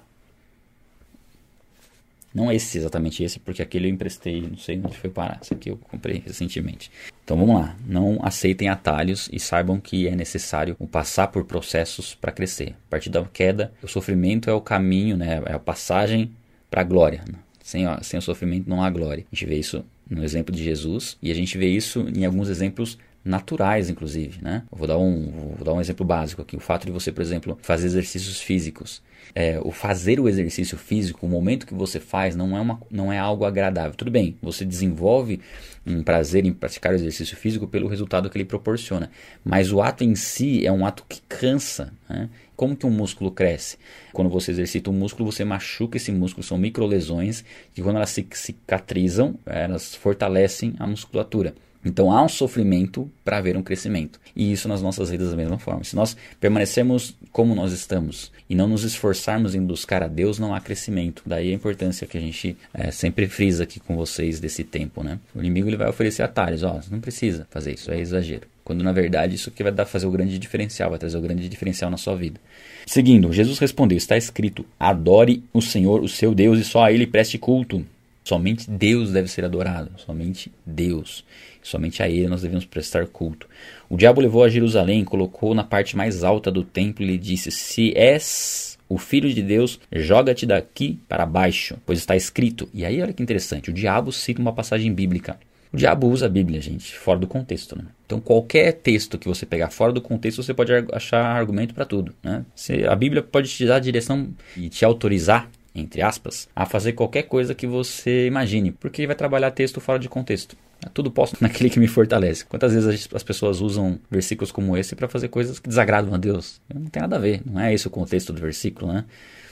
Não 2.35 2.53
esse 2.53 2.77
exatamente 2.77 3.25
esse, 3.25 3.41
porque 3.41 3.63
aquele 3.63 3.89
eu 3.89 3.93
emprestei, 3.93 4.43
não 4.43 4.57
sei 4.57 4.81
onde 4.85 4.97
foi 4.97 5.11
parar. 5.11 5.41
Esse 5.43 5.55
aqui 5.55 5.71
eu 5.71 5.77
comprei 5.77 6.23
recentemente. 6.25 6.91
Então 7.25 7.37
vamos 7.37 7.59
lá. 7.59 7.77
Não 7.87 8.19
aceitem 8.23 8.69
atalhos 8.69 9.29
e 9.33 9.41
saibam 9.41 9.81
que 9.81 10.07
é 10.07 10.15
necessário 10.15 10.77
passar 10.91 11.29
por 11.29 11.45
processos 11.45 12.15
para 12.15 12.31
crescer. 12.31 12.77
A 12.87 12.91
partir 12.91 13.11
da 13.11 13.25
queda, 13.25 13.73
o 13.83 13.89
sofrimento 13.89 14.51
é 14.51 14.53
o 14.53 14.61
caminho, 14.61 15.17
né? 15.17 15.43
é 15.47 15.55
a 15.55 15.59
passagem 15.59 16.31
para 16.71 16.83
a 16.83 16.85
glória. 16.85 17.25
Sem, 17.63 17.85
sem 18.03 18.19
o 18.19 18.23
sofrimento 18.23 18.69
não 18.69 18.83
há 18.83 18.91
glória. 18.91 19.25
A 19.33 19.35
gente 19.35 19.47
vê 19.47 19.57
isso 19.57 19.85
no 20.09 20.23
exemplo 20.23 20.55
de 20.55 20.63
Jesus 20.63 21.19
e 21.23 21.31
a 21.31 21.35
gente 21.35 21.57
vê 21.59 21.69
isso 21.69 22.07
em 22.15 22.25
alguns 22.25 22.49
exemplos 22.49 22.99
naturais, 23.29 23.91
inclusive, 23.91 24.43
né? 24.43 24.63
vou 24.71 24.87
dar 24.87 24.99
um, 24.99 25.55
vou 25.57 25.65
dar 25.65 25.73
um 25.75 25.81
exemplo 25.81 26.05
básico 26.05 26.43
aqui. 26.43 26.57
O 26.57 26.61
fato 26.61 26.87
de 26.87 26.93
você, 26.93 27.13
por 27.13 27.21
exemplo, 27.21 27.59
fazer 27.63 27.87
exercícios 27.87 28.41
físicos. 28.41 29.03
É, 29.35 29.61
o 29.63 29.71
fazer 29.71 30.19
o 30.19 30.29
exercício 30.29 30.79
físico, 30.79 31.27
o 31.27 31.29
momento 31.29 31.67
que 31.67 31.75
você 31.75 32.01
faz, 32.01 32.35
não 32.35 32.57
é, 32.57 32.61
uma, 32.61 32.81
não 32.91 33.13
é 33.13 33.19
algo 33.19 33.45
agradável. 33.45 33.95
Tudo 33.95 34.11
bem, 34.11 34.37
você 34.43 34.65
desenvolve 34.65 35.41
um 35.87 36.03
prazer 36.03 36.47
em 36.47 36.53
praticar 36.53 36.93
o 36.93 36.95
exercício 36.95 37.37
físico 37.37 37.67
pelo 37.67 37.89
resultado 37.89 38.31
que 38.31 38.39
ele 38.39 38.45
proporciona. 38.47 39.11
Mas 39.45 39.71
o 39.71 39.83
ato 39.83 40.03
em 40.03 40.15
si 40.15 40.67
é 40.67 40.73
um 40.73 40.87
ato 40.87 41.05
que 41.07 41.21
cansa. 41.29 41.93
Né? 42.09 42.31
Como 42.57 42.75
que 42.75 42.87
um 42.87 42.91
músculo 42.91 43.31
cresce? 43.31 43.77
Quando 44.13 44.31
você 44.31 44.51
exercita 44.51 44.91
um 44.91 44.95
músculo, 44.95 45.31
você 45.31 45.45
machuca 45.45 45.99
esse 45.99 46.11
músculo, 46.11 46.43
são 46.43 46.57
microlesões 46.57 47.45
que 47.75 47.83
quando 47.83 47.97
elas 47.97 48.11
se 48.11 48.27
cicatrizam, 48.33 49.39
elas 49.45 49.95
fortalecem 49.95 50.75
a 50.79 50.87
musculatura. 50.87 51.55
Então 51.85 52.11
há 52.11 52.23
um 52.23 52.29
sofrimento 52.29 53.11
para 53.25 53.39
haver 53.39 53.57
um 53.57 53.63
crescimento. 53.63 54.21
E 54.35 54.53
isso 54.53 54.69
nas 54.69 54.83
nossas 54.83 55.11
vidas 55.11 55.31
da 55.31 55.37
mesma 55.37 55.59
forma. 55.59 55.85
Se 55.85 55.95
nós 55.95 56.17
permanecermos 56.41 57.17
como 57.33 57.55
nós 57.55 57.73
estamos 57.73 58.33
e 58.49 58.55
não 58.55 58.67
nos 58.67 58.85
esforçarmos 58.85 59.55
em 59.55 59.65
buscar 59.65 60.03
a 60.03 60.09
Deus, 60.09 60.39
não 60.39 60.55
há 60.55 60.61
crescimento. 60.61 61.23
Daí 61.25 61.51
a 61.51 61.55
importância 61.55 62.07
que 62.07 62.19
a 62.19 62.21
gente 62.21 62.57
é, 62.75 62.91
sempre 62.91 63.29
frisa 63.29 63.63
aqui 63.63 63.81
com 63.81 63.97
vocês 63.97 64.41
desse 64.41 64.65
tempo. 64.65 65.03
Né? 65.03 65.19
O 65.35 65.39
inimigo 65.41 65.69
ele 65.69 65.77
vai 65.77 65.89
oferecer 65.89 66.23
atalhos. 66.23 66.63
Ó, 66.63 66.81
não 66.91 67.01
precisa 67.01 67.47
fazer 67.51 67.75
isso, 67.75 67.91
é 67.91 67.99
exagero. 67.99 68.47
Quando 68.69 68.85
na 68.85 68.93
verdade 68.93 69.35
isso 69.35 69.51
que 69.51 69.63
vai 69.63 69.73
dar 69.73 69.87
fazer 69.87 70.07
o 70.07 70.11
grande 70.11 70.39
diferencial, 70.39 70.91
vai 70.91 70.99
trazer 70.99 71.17
o 71.17 71.23
grande 71.23 71.49
diferencial 71.49 71.91
na 71.91 71.97
sua 71.97 72.15
vida. 72.15 72.39
Seguindo, 72.87 73.33
Jesus 73.33 73.59
respondeu: 73.59 73.97
Está 73.97 74.15
escrito: 74.15 74.63
Adore 74.79 75.43
o 75.55 75.63
Senhor, 75.63 76.03
o 76.03 76.09
seu 76.09 76.35
Deus, 76.35 76.59
e 76.59 76.65
só 76.65 76.85
a 76.85 76.93
ele 76.93 77.07
preste 77.07 77.39
culto. 77.39 77.83
Somente 78.29 78.71
Deus 78.71 79.11
deve 79.11 79.27
ser 79.27 79.43
adorado, 79.43 79.91
somente 79.97 80.53
Deus. 80.67 81.25
Somente 81.63 82.03
a 82.03 82.11
ele 82.11 82.29
nós 82.29 82.43
devemos 82.43 82.67
prestar 82.67 83.07
culto. 83.07 83.49
O 83.89 83.97
diabo 83.97 84.21
levou 84.21 84.45
a 84.45 84.51
Jerusalém, 84.51 85.03
colocou 85.03 85.55
na 85.55 85.65
parte 85.65 85.97
mais 85.97 86.23
alta 86.23 86.51
do 86.51 86.63
templo 86.63 87.03
e 87.03 87.07
lhe 87.07 87.17
disse: 87.17 87.51
Se 87.51 87.97
és 87.97 88.79
o 88.87 88.99
filho 88.99 89.33
de 89.33 89.41
Deus, 89.41 89.81
joga-te 89.91 90.45
daqui 90.45 90.99
para 91.09 91.25
baixo, 91.25 91.79
pois 91.87 92.01
está 92.01 92.15
escrito. 92.15 92.69
E 92.75 92.85
aí 92.85 93.01
olha 93.01 93.15
que 93.15 93.23
interessante, 93.23 93.71
o 93.71 93.73
diabo 93.73 94.13
cita 94.13 94.43
uma 94.43 94.53
passagem 94.53 94.93
bíblica. 94.93 95.39
O 95.73 95.77
diabo 95.79 96.09
usa 96.09 96.27
a 96.27 96.29
Bíblia, 96.29 96.61
gente, 96.61 96.99
fora 96.99 97.19
do 97.19 97.27
contexto. 97.27 97.77
Né? 97.77 97.85
Então, 98.05 98.21
qualquer 98.21 98.73
texto 98.73 99.19
que 99.19 99.29
você 99.29 99.45
pegar 99.45 99.71
fora 99.71 99.93
do 99.93 100.01
contexto, 100.01 100.43
você 100.43 100.55
pode 100.55 100.73
achar 100.93 101.23
argumento 101.23 101.75
para 101.75 101.85
tudo. 101.85 102.15
Né? 102.23 102.45
a 102.91 102.97
Bíblia 102.97 103.23
pode 103.23 103.51
te 103.51 103.67
dar 103.67 103.77
a 103.77 103.81
direção 103.81 104.29
e 104.57 104.69
te 104.69 104.85
autorizar, 104.85 105.51
entre 105.81 106.03
aspas, 106.03 106.49
a 106.55 106.67
fazer 106.67 106.93
qualquer 106.93 107.25
coisa 107.25 107.55
que 107.55 107.67
você 107.67 108.27
imagine, 108.27 108.73
porque 108.73 109.07
vai 109.07 109.17
trabalhar 109.17 109.51
texto 109.51 109.81
fora 109.81 109.99
de 109.99 110.09
contexto. 110.09 110.57
É 110.85 110.89
tudo 110.89 111.11
posto 111.11 111.37
naquele 111.43 111.71
que 111.71 111.81
me 111.81 111.89
fortalece. 111.89 112.45
Quantas 112.45 112.73
vezes 112.73 113.09
as 113.13 113.23
pessoas 113.23 113.61
usam 113.61 113.99
versículos 114.11 114.53
como 114.53 114.77
esse 114.77 114.95
para 114.95 115.09
fazer 115.09 115.29
coisas 115.29 115.59
que 115.59 115.69
desagradam 115.69 116.15
a 116.15 116.19
Deus? 116.19 116.61
Não 116.73 116.87
tem 116.87 117.03
nada 117.03 117.17
a 117.17 117.19
ver, 117.19 117.43
não 117.45 117.61
é 117.61 117.73
esse 117.73 117.87
o 117.87 117.91
contexto 117.91 118.33
do 118.33 118.41
versículo, 118.41 118.93
né? 118.93 119.05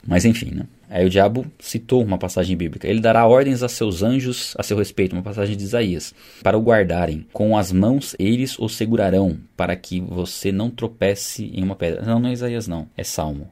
Mas 0.05 0.23
enfim, 0.23 0.51
né? 0.51 0.65
Aí 0.89 1.05
o 1.05 1.09
diabo 1.09 1.45
citou 1.59 2.01
uma 2.01 2.17
passagem 2.17 2.55
bíblica. 2.55 2.87
Ele 2.87 3.01
dará 3.01 3.25
ordens 3.25 3.61
a 3.61 3.67
seus 3.67 4.03
anjos 4.03 4.55
a 4.57 4.63
seu 4.63 4.77
respeito, 4.77 5.13
uma 5.13 5.21
passagem 5.21 5.57
de 5.57 5.63
Isaías, 5.63 6.13
para 6.41 6.57
o 6.57 6.61
guardarem. 6.61 7.25
Com 7.33 7.57
as 7.57 7.73
mãos 7.73 8.15
eles 8.17 8.57
o 8.57 8.69
segurarão, 8.69 9.37
para 9.57 9.75
que 9.75 9.99
você 9.99 10.49
não 10.51 10.69
tropece 10.69 11.51
em 11.53 11.61
uma 11.61 11.75
pedra. 11.75 12.03
Não, 12.03 12.19
não 12.19 12.29
é 12.29 12.33
Isaías, 12.33 12.67
não. 12.67 12.87
É 12.95 13.03
Salmo. 13.03 13.49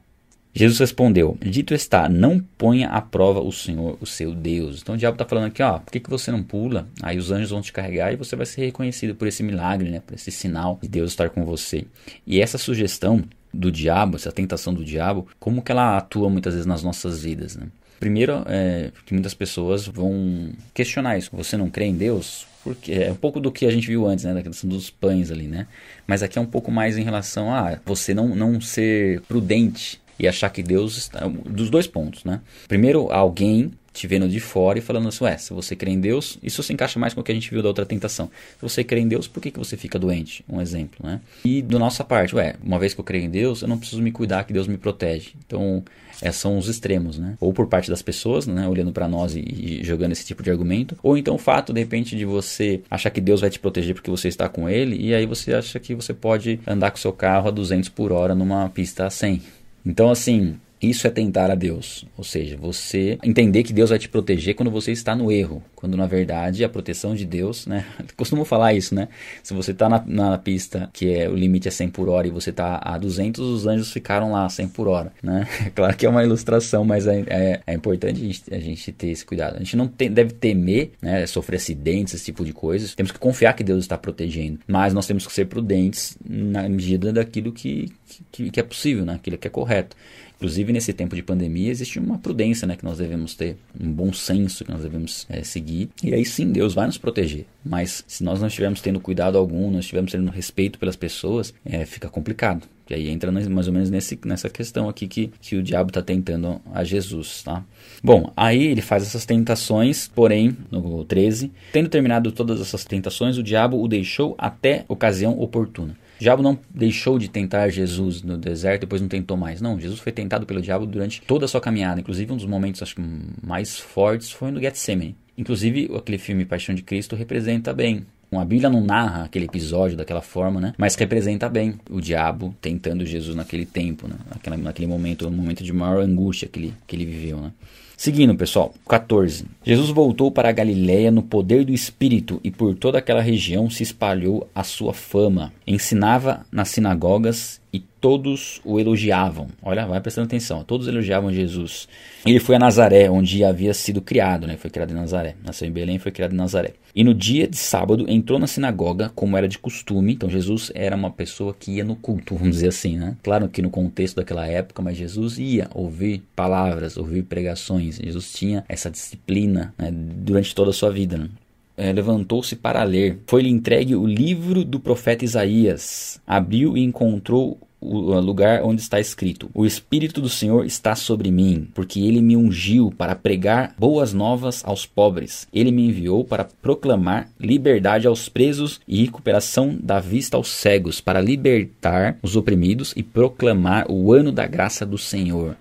Jesus 0.56 0.78
respondeu: 0.78 1.36
Dito 1.38 1.74
está, 1.74 2.08
não 2.08 2.40
ponha 2.40 2.88
à 2.88 3.02
prova 3.02 3.40
o 3.40 3.52
Senhor, 3.52 3.98
o 4.00 4.06
seu 4.06 4.34
Deus. 4.34 4.80
Então 4.80 4.94
o 4.94 4.98
diabo 4.98 5.14
está 5.16 5.26
falando 5.26 5.48
aqui, 5.48 5.62
ó, 5.62 5.78
por 5.78 5.92
que, 5.92 6.00
que 6.00 6.08
você 6.08 6.32
não 6.32 6.42
pula? 6.42 6.88
Aí 7.02 7.18
os 7.18 7.30
anjos 7.30 7.50
vão 7.50 7.60
te 7.60 7.74
carregar 7.74 8.10
e 8.10 8.16
você 8.16 8.34
vai 8.34 8.46
ser 8.46 8.64
reconhecido 8.64 9.14
por 9.14 9.28
esse 9.28 9.42
milagre, 9.42 9.90
né? 9.90 10.00
Por 10.00 10.14
esse 10.14 10.30
sinal 10.30 10.78
de 10.82 10.88
Deus 10.88 11.10
estar 11.10 11.28
com 11.28 11.44
você. 11.44 11.84
E 12.26 12.40
essa 12.40 12.56
sugestão 12.56 13.22
do 13.52 13.70
diabo, 13.70 14.16
essa 14.16 14.32
tentação 14.32 14.72
do 14.72 14.82
diabo, 14.82 15.26
como 15.38 15.60
que 15.60 15.70
ela 15.70 15.98
atua 15.98 16.30
muitas 16.30 16.54
vezes 16.54 16.66
nas 16.66 16.82
nossas 16.82 17.22
vidas, 17.22 17.54
né? 17.54 17.66
Primeiro, 18.00 18.42
é, 18.46 18.92
que 19.04 19.12
muitas 19.12 19.34
pessoas 19.34 19.86
vão 19.86 20.52
questionar 20.72 21.18
isso. 21.18 21.30
Você 21.34 21.58
não 21.58 21.68
crê 21.68 21.84
em 21.84 21.94
Deus? 21.94 22.46
Porque 22.64 22.92
é 22.92 23.12
um 23.12 23.16
pouco 23.16 23.40
do 23.40 23.52
que 23.52 23.66
a 23.66 23.70
gente 23.70 23.86
viu 23.86 24.06
antes, 24.06 24.24
né? 24.24 24.32
Da 24.32 24.42
questão 24.42 24.70
dos 24.70 24.88
pães 24.88 25.30
ali, 25.30 25.46
né? 25.46 25.66
Mas 26.06 26.22
aqui 26.22 26.38
é 26.38 26.42
um 26.42 26.46
pouco 26.46 26.70
mais 26.70 26.96
em 26.96 27.02
relação 27.02 27.54
a 27.54 27.78
você 27.84 28.14
não, 28.14 28.34
não 28.34 28.58
ser 28.58 29.20
prudente 29.22 30.00
e 30.18 30.26
achar 30.26 30.50
que 30.50 30.62
Deus 30.62 30.96
está. 30.96 31.26
Dos 31.26 31.70
dois 31.70 31.86
pontos, 31.86 32.24
né? 32.24 32.40
Primeiro, 32.68 33.12
alguém 33.12 33.72
te 33.96 34.06
vendo 34.06 34.28
de 34.28 34.38
fora 34.38 34.78
e 34.78 34.82
falando 34.82 35.08
assim, 35.08 35.24
ué, 35.24 35.38
se 35.38 35.54
você 35.54 35.74
crê 35.74 35.90
em 35.90 35.98
Deus, 35.98 36.38
isso 36.42 36.62
se 36.62 36.72
encaixa 36.72 36.98
mais 36.98 37.14
com 37.14 37.22
o 37.22 37.24
que 37.24 37.32
a 37.32 37.34
gente 37.34 37.50
viu 37.50 37.62
da 37.62 37.68
outra 37.68 37.86
tentação. 37.86 38.30
Se 38.56 38.62
você 38.62 38.84
crê 38.84 39.00
em 39.00 39.08
Deus, 39.08 39.26
por 39.26 39.40
que, 39.40 39.50
que 39.50 39.58
você 39.58 39.76
fica 39.76 39.98
doente? 39.98 40.44
Um 40.46 40.60
exemplo, 40.60 40.98
né? 41.02 41.20
E 41.44 41.62
da 41.62 41.78
nossa 41.78 42.04
parte, 42.04 42.36
ué, 42.36 42.56
uma 42.62 42.78
vez 42.78 42.92
que 42.92 43.00
eu 43.00 43.04
creio 43.04 43.24
em 43.24 43.30
Deus, 43.30 43.62
eu 43.62 43.68
não 43.68 43.78
preciso 43.78 44.02
me 44.02 44.12
cuidar 44.12 44.44
que 44.44 44.52
Deus 44.52 44.68
me 44.68 44.76
protege. 44.76 45.32
Então, 45.46 45.82
é, 46.20 46.30
são 46.32 46.58
os 46.58 46.68
extremos, 46.68 47.18
né? 47.18 47.36
Ou 47.40 47.52
por 47.52 47.66
parte 47.66 47.90
das 47.90 48.02
pessoas, 48.02 48.46
né? 48.46 48.68
Olhando 48.68 48.92
para 48.92 49.08
nós 49.08 49.34
e, 49.34 49.40
e, 49.40 49.84
jogando 49.84 50.12
esse 50.12 50.24
tipo 50.24 50.42
de 50.42 50.50
argumento. 50.50 50.96
Ou 51.02 51.16
então 51.16 51.34
o 51.34 51.38
fato, 51.38 51.72
de 51.72 51.80
repente, 51.80 52.16
de 52.16 52.24
você 52.24 52.82
achar 52.90 53.10
que 53.10 53.20
Deus 53.20 53.40
vai 53.40 53.50
te 53.50 53.58
proteger 53.58 53.94
porque 53.94 54.10
você 54.10 54.28
está 54.28 54.48
com 54.48 54.68
Ele 54.68 54.96
e 55.00 55.14
aí 55.14 55.26
você 55.26 55.54
acha 55.54 55.78
que 55.78 55.94
você 55.94 56.14
pode 56.14 56.60
andar 56.66 56.90
com 56.90 56.96
seu 56.96 57.12
carro 57.12 57.48
a 57.48 57.50
200 57.50 57.88
por 57.90 58.12
hora 58.12 58.34
numa 58.34 58.68
pista 58.68 59.06
a 59.06 59.10
100. 59.10 59.42
Então, 59.86 60.10
assim, 60.10 60.58
isso 60.90 61.06
é 61.06 61.10
tentar 61.10 61.50
a 61.50 61.54
Deus, 61.54 62.04
ou 62.16 62.24
seja, 62.24 62.56
você 62.56 63.18
entender 63.22 63.62
que 63.62 63.72
Deus 63.72 63.90
vai 63.90 63.98
te 63.98 64.08
proteger 64.08 64.54
quando 64.54 64.70
você 64.70 64.92
está 64.92 65.14
no 65.14 65.30
erro, 65.30 65.62
quando 65.74 65.96
na 65.96 66.06
verdade 66.06 66.64
a 66.64 66.68
proteção 66.68 67.14
de 67.14 67.24
Deus, 67.24 67.66
né? 67.66 67.84
Costumo 68.16 68.44
falar 68.44 68.74
isso, 68.74 68.94
né? 68.94 69.08
Se 69.42 69.54
você 69.54 69.72
está 69.72 69.88
na, 69.88 70.02
na, 70.06 70.38
pista 70.38 70.88
que 70.92 71.12
é 71.12 71.28
o 71.28 71.34
limite 71.34 71.68
é 71.68 71.70
100 71.70 71.88
por 71.90 72.08
hora 72.08 72.26
e 72.26 72.30
você 72.30 72.50
está 72.50 72.80
a 72.82 72.98
200, 72.98 73.40
os 73.40 73.66
anjos 73.66 73.92
ficaram 73.92 74.32
lá 74.32 74.44
a 74.44 74.48
100 74.48 74.68
por 74.68 74.88
hora, 74.88 75.12
né? 75.22 75.46
Claro 75.74 75.96
que 75.96 76.06
é 76.06 76.08
uma 76.08 76.24
ilustração, 76.24 76.84
mas 76.84 77.06
é, 77.06 77.24
é, 77.26 77.60
é 77.66 77.74
importante 77.74 78.20
a 78.20 78.24
gente, 78.24 78.54
a 78.54 78.58
gente, 78.58 78.92
ter 78.92 79.08
esse 79.08 79.24
cuidado. 79.24 79.56
A 79.56 79.58
gente 79.58 79.76
não 79.76 79.86
tem, 79.86 80.10
deve 80.10 80.32
temer, 80.32 80.92
né? 81.00 81.26
Sofrer 81.26 81.56
acidentes, 81.56 82.14
esse 82.14 82.24
tipo 82.26 82.44
de 82.44 82.52
coisas. 82.52 82.94
Temos 82.94 83.12
que 83.12 83.18
confiar 83.18 83.54
que 83.54 83.64
Deus 83.64 83.80
está 83.80 83.98
protegendo, 83.98 84.60
mas 84.66 84.94
nós 84.94 85.06
temos 85.06 85.26
que 85.26 85.32
ser 85.32 85.46
prudentes 85.46 86.16
na 86.24 86.68
medida 86.68 87.12
daquilo 87.12 87.52
que, 87.52 87.92
que, 88.30 88.50
que 88.50 88.60
é 88.60 88.62
possível, 88.62 89.04
né? 89.04 89.14
Aquilo 89.14 89.36
que 89.36 89.46
é 89.46 89.50
correto. 89.50 89.96
Inclusive, 90.36 90.72
nesse 90.72 90.92
tempo 90.92 91.16
de 91.16 91.22
pandemia, 91.22 91.70
existe 91.70 91.98
uma 91.98 92.18
prudência 92.18 92.66
né, 92.66 92.76
que 92.76 92.84
nós 92.84 92.98
devemos 92.98 93.34
ter, 93.34 93.56
um 93.78 93.90
bom 93.90 94.12
senso 94.12 94.64
que 94.64 94.70
nós 94.70 94.82
devemos 94.82 95.26
é, 95.30 95.42
seguir. 95.42 95.88
E 96.02 96.12
aí 96.12 96.24
sim, 96.24 96.52
Deus 96.52 96.74
vai 96.74 96.86
nos 96.86 96.98
proteger. 96.98 97.46
Mas 97.64 98.04
se 98.06 98.22
nós 98.22 98.40
não 98.40 98.46
estivermos 98.46 98.80
tendo 98.80 99.00
cuidado 99.00 99.38
algum, 99.38 99.70
não 99.70 99.80
estivermos 99.80 100.12
tendo 100.12 100.30
respeito 100.30 100.78
pelas 100.78 100.94
pessoas, 100.94 101.54
é, 101.64 101.86
fica 101.86 102.08
complicado. 102.08 102.68
E 102.88 102.94
aí 102.94 103.08
entra 103.08 103.32
mais 103.32 103.66
ou 103.66 103.72
menos 103.72 103.90
nesse, 103.90 104.18
nessa 104.24 104.48
questão 104.48 104.88
aqui 104.88 105.08
que, 105.08 105.32
que 105.40 105.56
o 105.56 105.62
diabo 105.62 105.90
está 105.90 106.00
tentando 106.00 106.60
a 106.72 106.84
Jesus, 106.84 107.42
tá? 107.42 107.64
Bom, 108.02 108.32
aí 108.36 108.64
ele 108.64 108.80
faz 108.80 109.02
essas 109.02 109.26
tentações, 109.26 110.08
porém, 110.14 110.56
no 110.70 111.04
13, 111.04 111.50
tendo 111.72 111.88
terminado 111.88 112.30
todas 112.30 112.60
essas 112.60 112.84
tentações, 112.84 113.38
o 113.38 113.42
diabo 113.42 113.82
o 113.82 113.88
deixou 113.88 114.36
até 114.38 114.84
ocasião 114.86 115.36
oportuna. 115.40 115.96
O 116.18 116.22
diabo 116.22 116.42
não 116.42 116.58
deixou 116.70 117.18
de 117.18 117.28
tentar 117.28 117.68
Jesus 117.68 118.22
no 118.22 118.38
deserto, 118.38 118.82
depois 118.82 119.02
não 119.02 119.08
tentou 119.08 119.36
mais. 119.36 119.60
Não, 119.60 119.78
Jesus 119.78 120.00
foi 120.00 120.12
tentado 120.12 120.46
pelo 120.46 120.62
diabo 120.62 120.86
durante 120.86 121.20
toda 121.20 121.44
a 121.44 121.48
sua 121.48 121.60
caminhada. 121.60 122.00
Inclusive, 122.00 122.32
um 122.32 122.36
dos 122.36 122.46
momentos 122.46 122.82
acho 122.82 122.96
mais 123.42 123.78
fortes 123.78 124.30
foi 124.30 124.50
no 124.50 124.60
Getsemane. 124.60 125.14
Inclusive, 125.36 125.90
aquele 125.94 126.18
filme 126.18 126.46
Paixão 126.46 126.74
de 126.74 126.82
Cristo 126.82 127.14
representa 127.14 127.74
bem. 127.74 128.06
A 128.32 128.44
Bíblia 128.44 128.68
não 128.68 128.82
narra 128.82 129.24
aquele 129.24 129.44
episódio 129.44 129.96
daquela 129.96 130.20
forma, 130.20 130.60
né? 130.60 130.74
Mas 130.76 130.94
representa 130.94 131.48
bem 131.48 131.74
o 131.88 132.00
diabo 132.00 132.54
tentando 132.60 133.06
Jesus 133.06 133.36
naquele 133.36 133.64
tempo, 133.64 134.08
né? 134.08 134.16
Naquela, 134.28 134.56
naquele 134.56 134.86
momento, 134.86 135.28
um 135.28 135.30
momento 135.30 135.62
de 135.62 135.72
maior 135.72 136.02
angústia 136.02 136.48
que 136.48 136.58
ele, 136.58 136.74
que 136.86 136.96
ele 136.96 137.06
viveu, 137.06 137.40
né? 137.40 137.52
Seguindo, 137.96 138.34
pessoal, 138.34 138.74
14. 138.86 139.46
Jesus 139.64 139.88
voltou 139.88 140.30
para 140.30 140.50
a 140.50 140.52
Galiléia 140.52 141.10
no 141.10 141.22
poder 141.22 141.64
do 141.64 141.72
Espírito 141.72 142.38
e 142.44 142.50
por 142.50 142.74
toda 142.74 142.98
aquela 142.98 143.22
região 143.22 143.70
se 143.70 143.82
espalhou 143.82 144.46
a 144.54 144.62
sua 144.62 144.92
fama. 144.92 145.50
Ensinava 145.66 146.44
nas 146.52 146.68
sinagogas 146.68 147.58
e 147.72 147.80
todos 148.00 148.60
o 148.64 148.78
elogiavam. 148.78 149.48
Olha, 149.62 149.86
vai 149.86 150.00
prestando 150.00 150.26
atenção, 150.26 150.62
todos 150.62 150.86
elogiavam 150.86 151.32
Jesus. 151.32 151.88
Ele 152.24 152.38
foi 152.38 152.56
a 152.56 152.58
Nazaré, 152.58 153.10
onde 153.10 153.44
havia 153.44 153.74
sido 153.74 154.00
criado, 154.00 154.46
né? 154.46 154.56
Foi 154.56 154.70
criado 154.70 154.92
em 154.92 154.94
Nazaré. 154.94 155.34
Nasceu 155.44 155.68
em 155.68 155.72
Belém, 155.72 155.98
foi 155.98 156.12
criado 156.12 156.32
em 156.32 156.36
Nazaré. 156.36 156.74
E 156.94 157.04
no 157.04 157.12
dia 157.12 157.46
de 157.46 157.56
sábado 157.56 158.06
entrou 158.08 158.38
na 158.38 158.46
sinagoga, 158.46 159.10
como 159.14 159.36
era 159.36 159.46
de 159.46 159.58
costume. 159.58 160.14
Então 160.14 160.30
Jesus 160.30 160.72
era 160.74 160.96
uma 160.96 161.10
pessoa 161.10 161.54
que 161.58 161.72
ia 161.72 161.84
no 161.84 161.96
culto, 161.96 162.34
vamos 162.36 162.56
dizer 162.56 162.68
assim, 162.68 162.96
né? 162.96 163.16
Claro 163.22 163.48
que 163.48 163.60
no 163.60 163.70
contexto 163.70 164.16
daquela 164.16 164.46
época, 164.46 164.80
mas 164.80 164.96
Jesus 164.96 165.38
ia 165.38 165.68
ouvir 165.74 166.22
palavras, 166.34 166.96
ouvir 166.96 167.24
pregações. 167.24 167.85
Jesus 167.92 168.32
tinha 168.32 168.64
essa 168.68 168.90
disciplina 168.90 169.74
né? 169.78 169.90
durante 169.92 170.54
toda 170.54 170.70
a 170.70 170.74
sua 170.74 170.90
vida. 170.90 171.16
Né? 171.16 171.28
é, 171.76 171.92
levantou-se 171.92 172.56
para 172.56 172.82
ler. 172.82 173.20
Foi-lhe 173.26 173.50
entregue 173.50 173.94
o 173.94 174.06
livro 174.06 174.64
do 174.64 174.80
profeta 174.80 175.24
Isaías. 175.24 176.20
Abriu 176.26 176.76
e 176.76 176.82
encontrou 176.82 177.58
o 177.78 178.18
lugar 178.18 178.62
onde 178.64 178.80
está 178.80 178.98
escrito: 178.98 179.50
O 179.52 179.66
Espírito 179.66 180.20
do 180.20 180.28
Senhor 180.28 180.64
está 180.64 180.96
sobre 180.96 181.30
mim, 181.30 181.68
porque 181.74 182.00
ele 182.00 182.22
me 182.22 182.36
ungiu 182.36 182.92
para 182.96 183.14
pregar 183.14 183.74
boas 183.78 184.14
novas 184.14 184.62
aos 184.64 184.86
pobres. 184.86 185.46
Ele 185.52 185.70
me 185.70 185.86
enviou 185.86 186.24
para 186.24 186.48
proclamar 186.62 187.28
liberdade 187.38 188.06
aos 188.06 188.28
presos 188.28 188.80
e 188.88 189.02
recuperação 189.04 189.76
da 189.80 190.00
vista 190.00 190.36
aos 190.36 190.48
cegos, 190.48 191.00
para 191.00 191.20
libertar 191.20 192.18
os 192.22 192.34
oprimidos 192.34 192.94
e 192.96 193.02
proclamar 193.02 193.86
o 193.90 194.12
ano 194.12 194.32
da 194.32 194.46
graça 194.46 194.86
do 194.86 194.96
Senhor. 194.96 195.56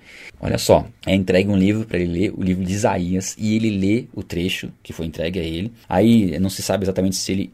Olha 0.46 0.60
só, 0.60 0.88
é 1.06 1.16
entregue 1.16 1.50
um 1.50 1.58
livro 1.58 1.86
para 1.86 1.98
ele 1.98 2.12
ler, 2.12 2.34
o 2.38 2.44
livro 2.44 2.64
de 2.64 2.72
Isaías, 2.72 3.36
e 3.38 3.56
ele 3.56 3.72
lê 3.72 4.06
o 4.14 4.22
trecho 4.22 4.72
que 4.84 4.94
foi 4.94 5.08
entregue 5.08 5.40
a 5.40 5.44
ele. 5.44 5.72
Aí 5.90 6.38
não 6.40 6.50
se 6.52 6.62
sabe 6.62 6.84
exatamente 6.84 7.16
se 7.16 7.32
ele 7.32 7.52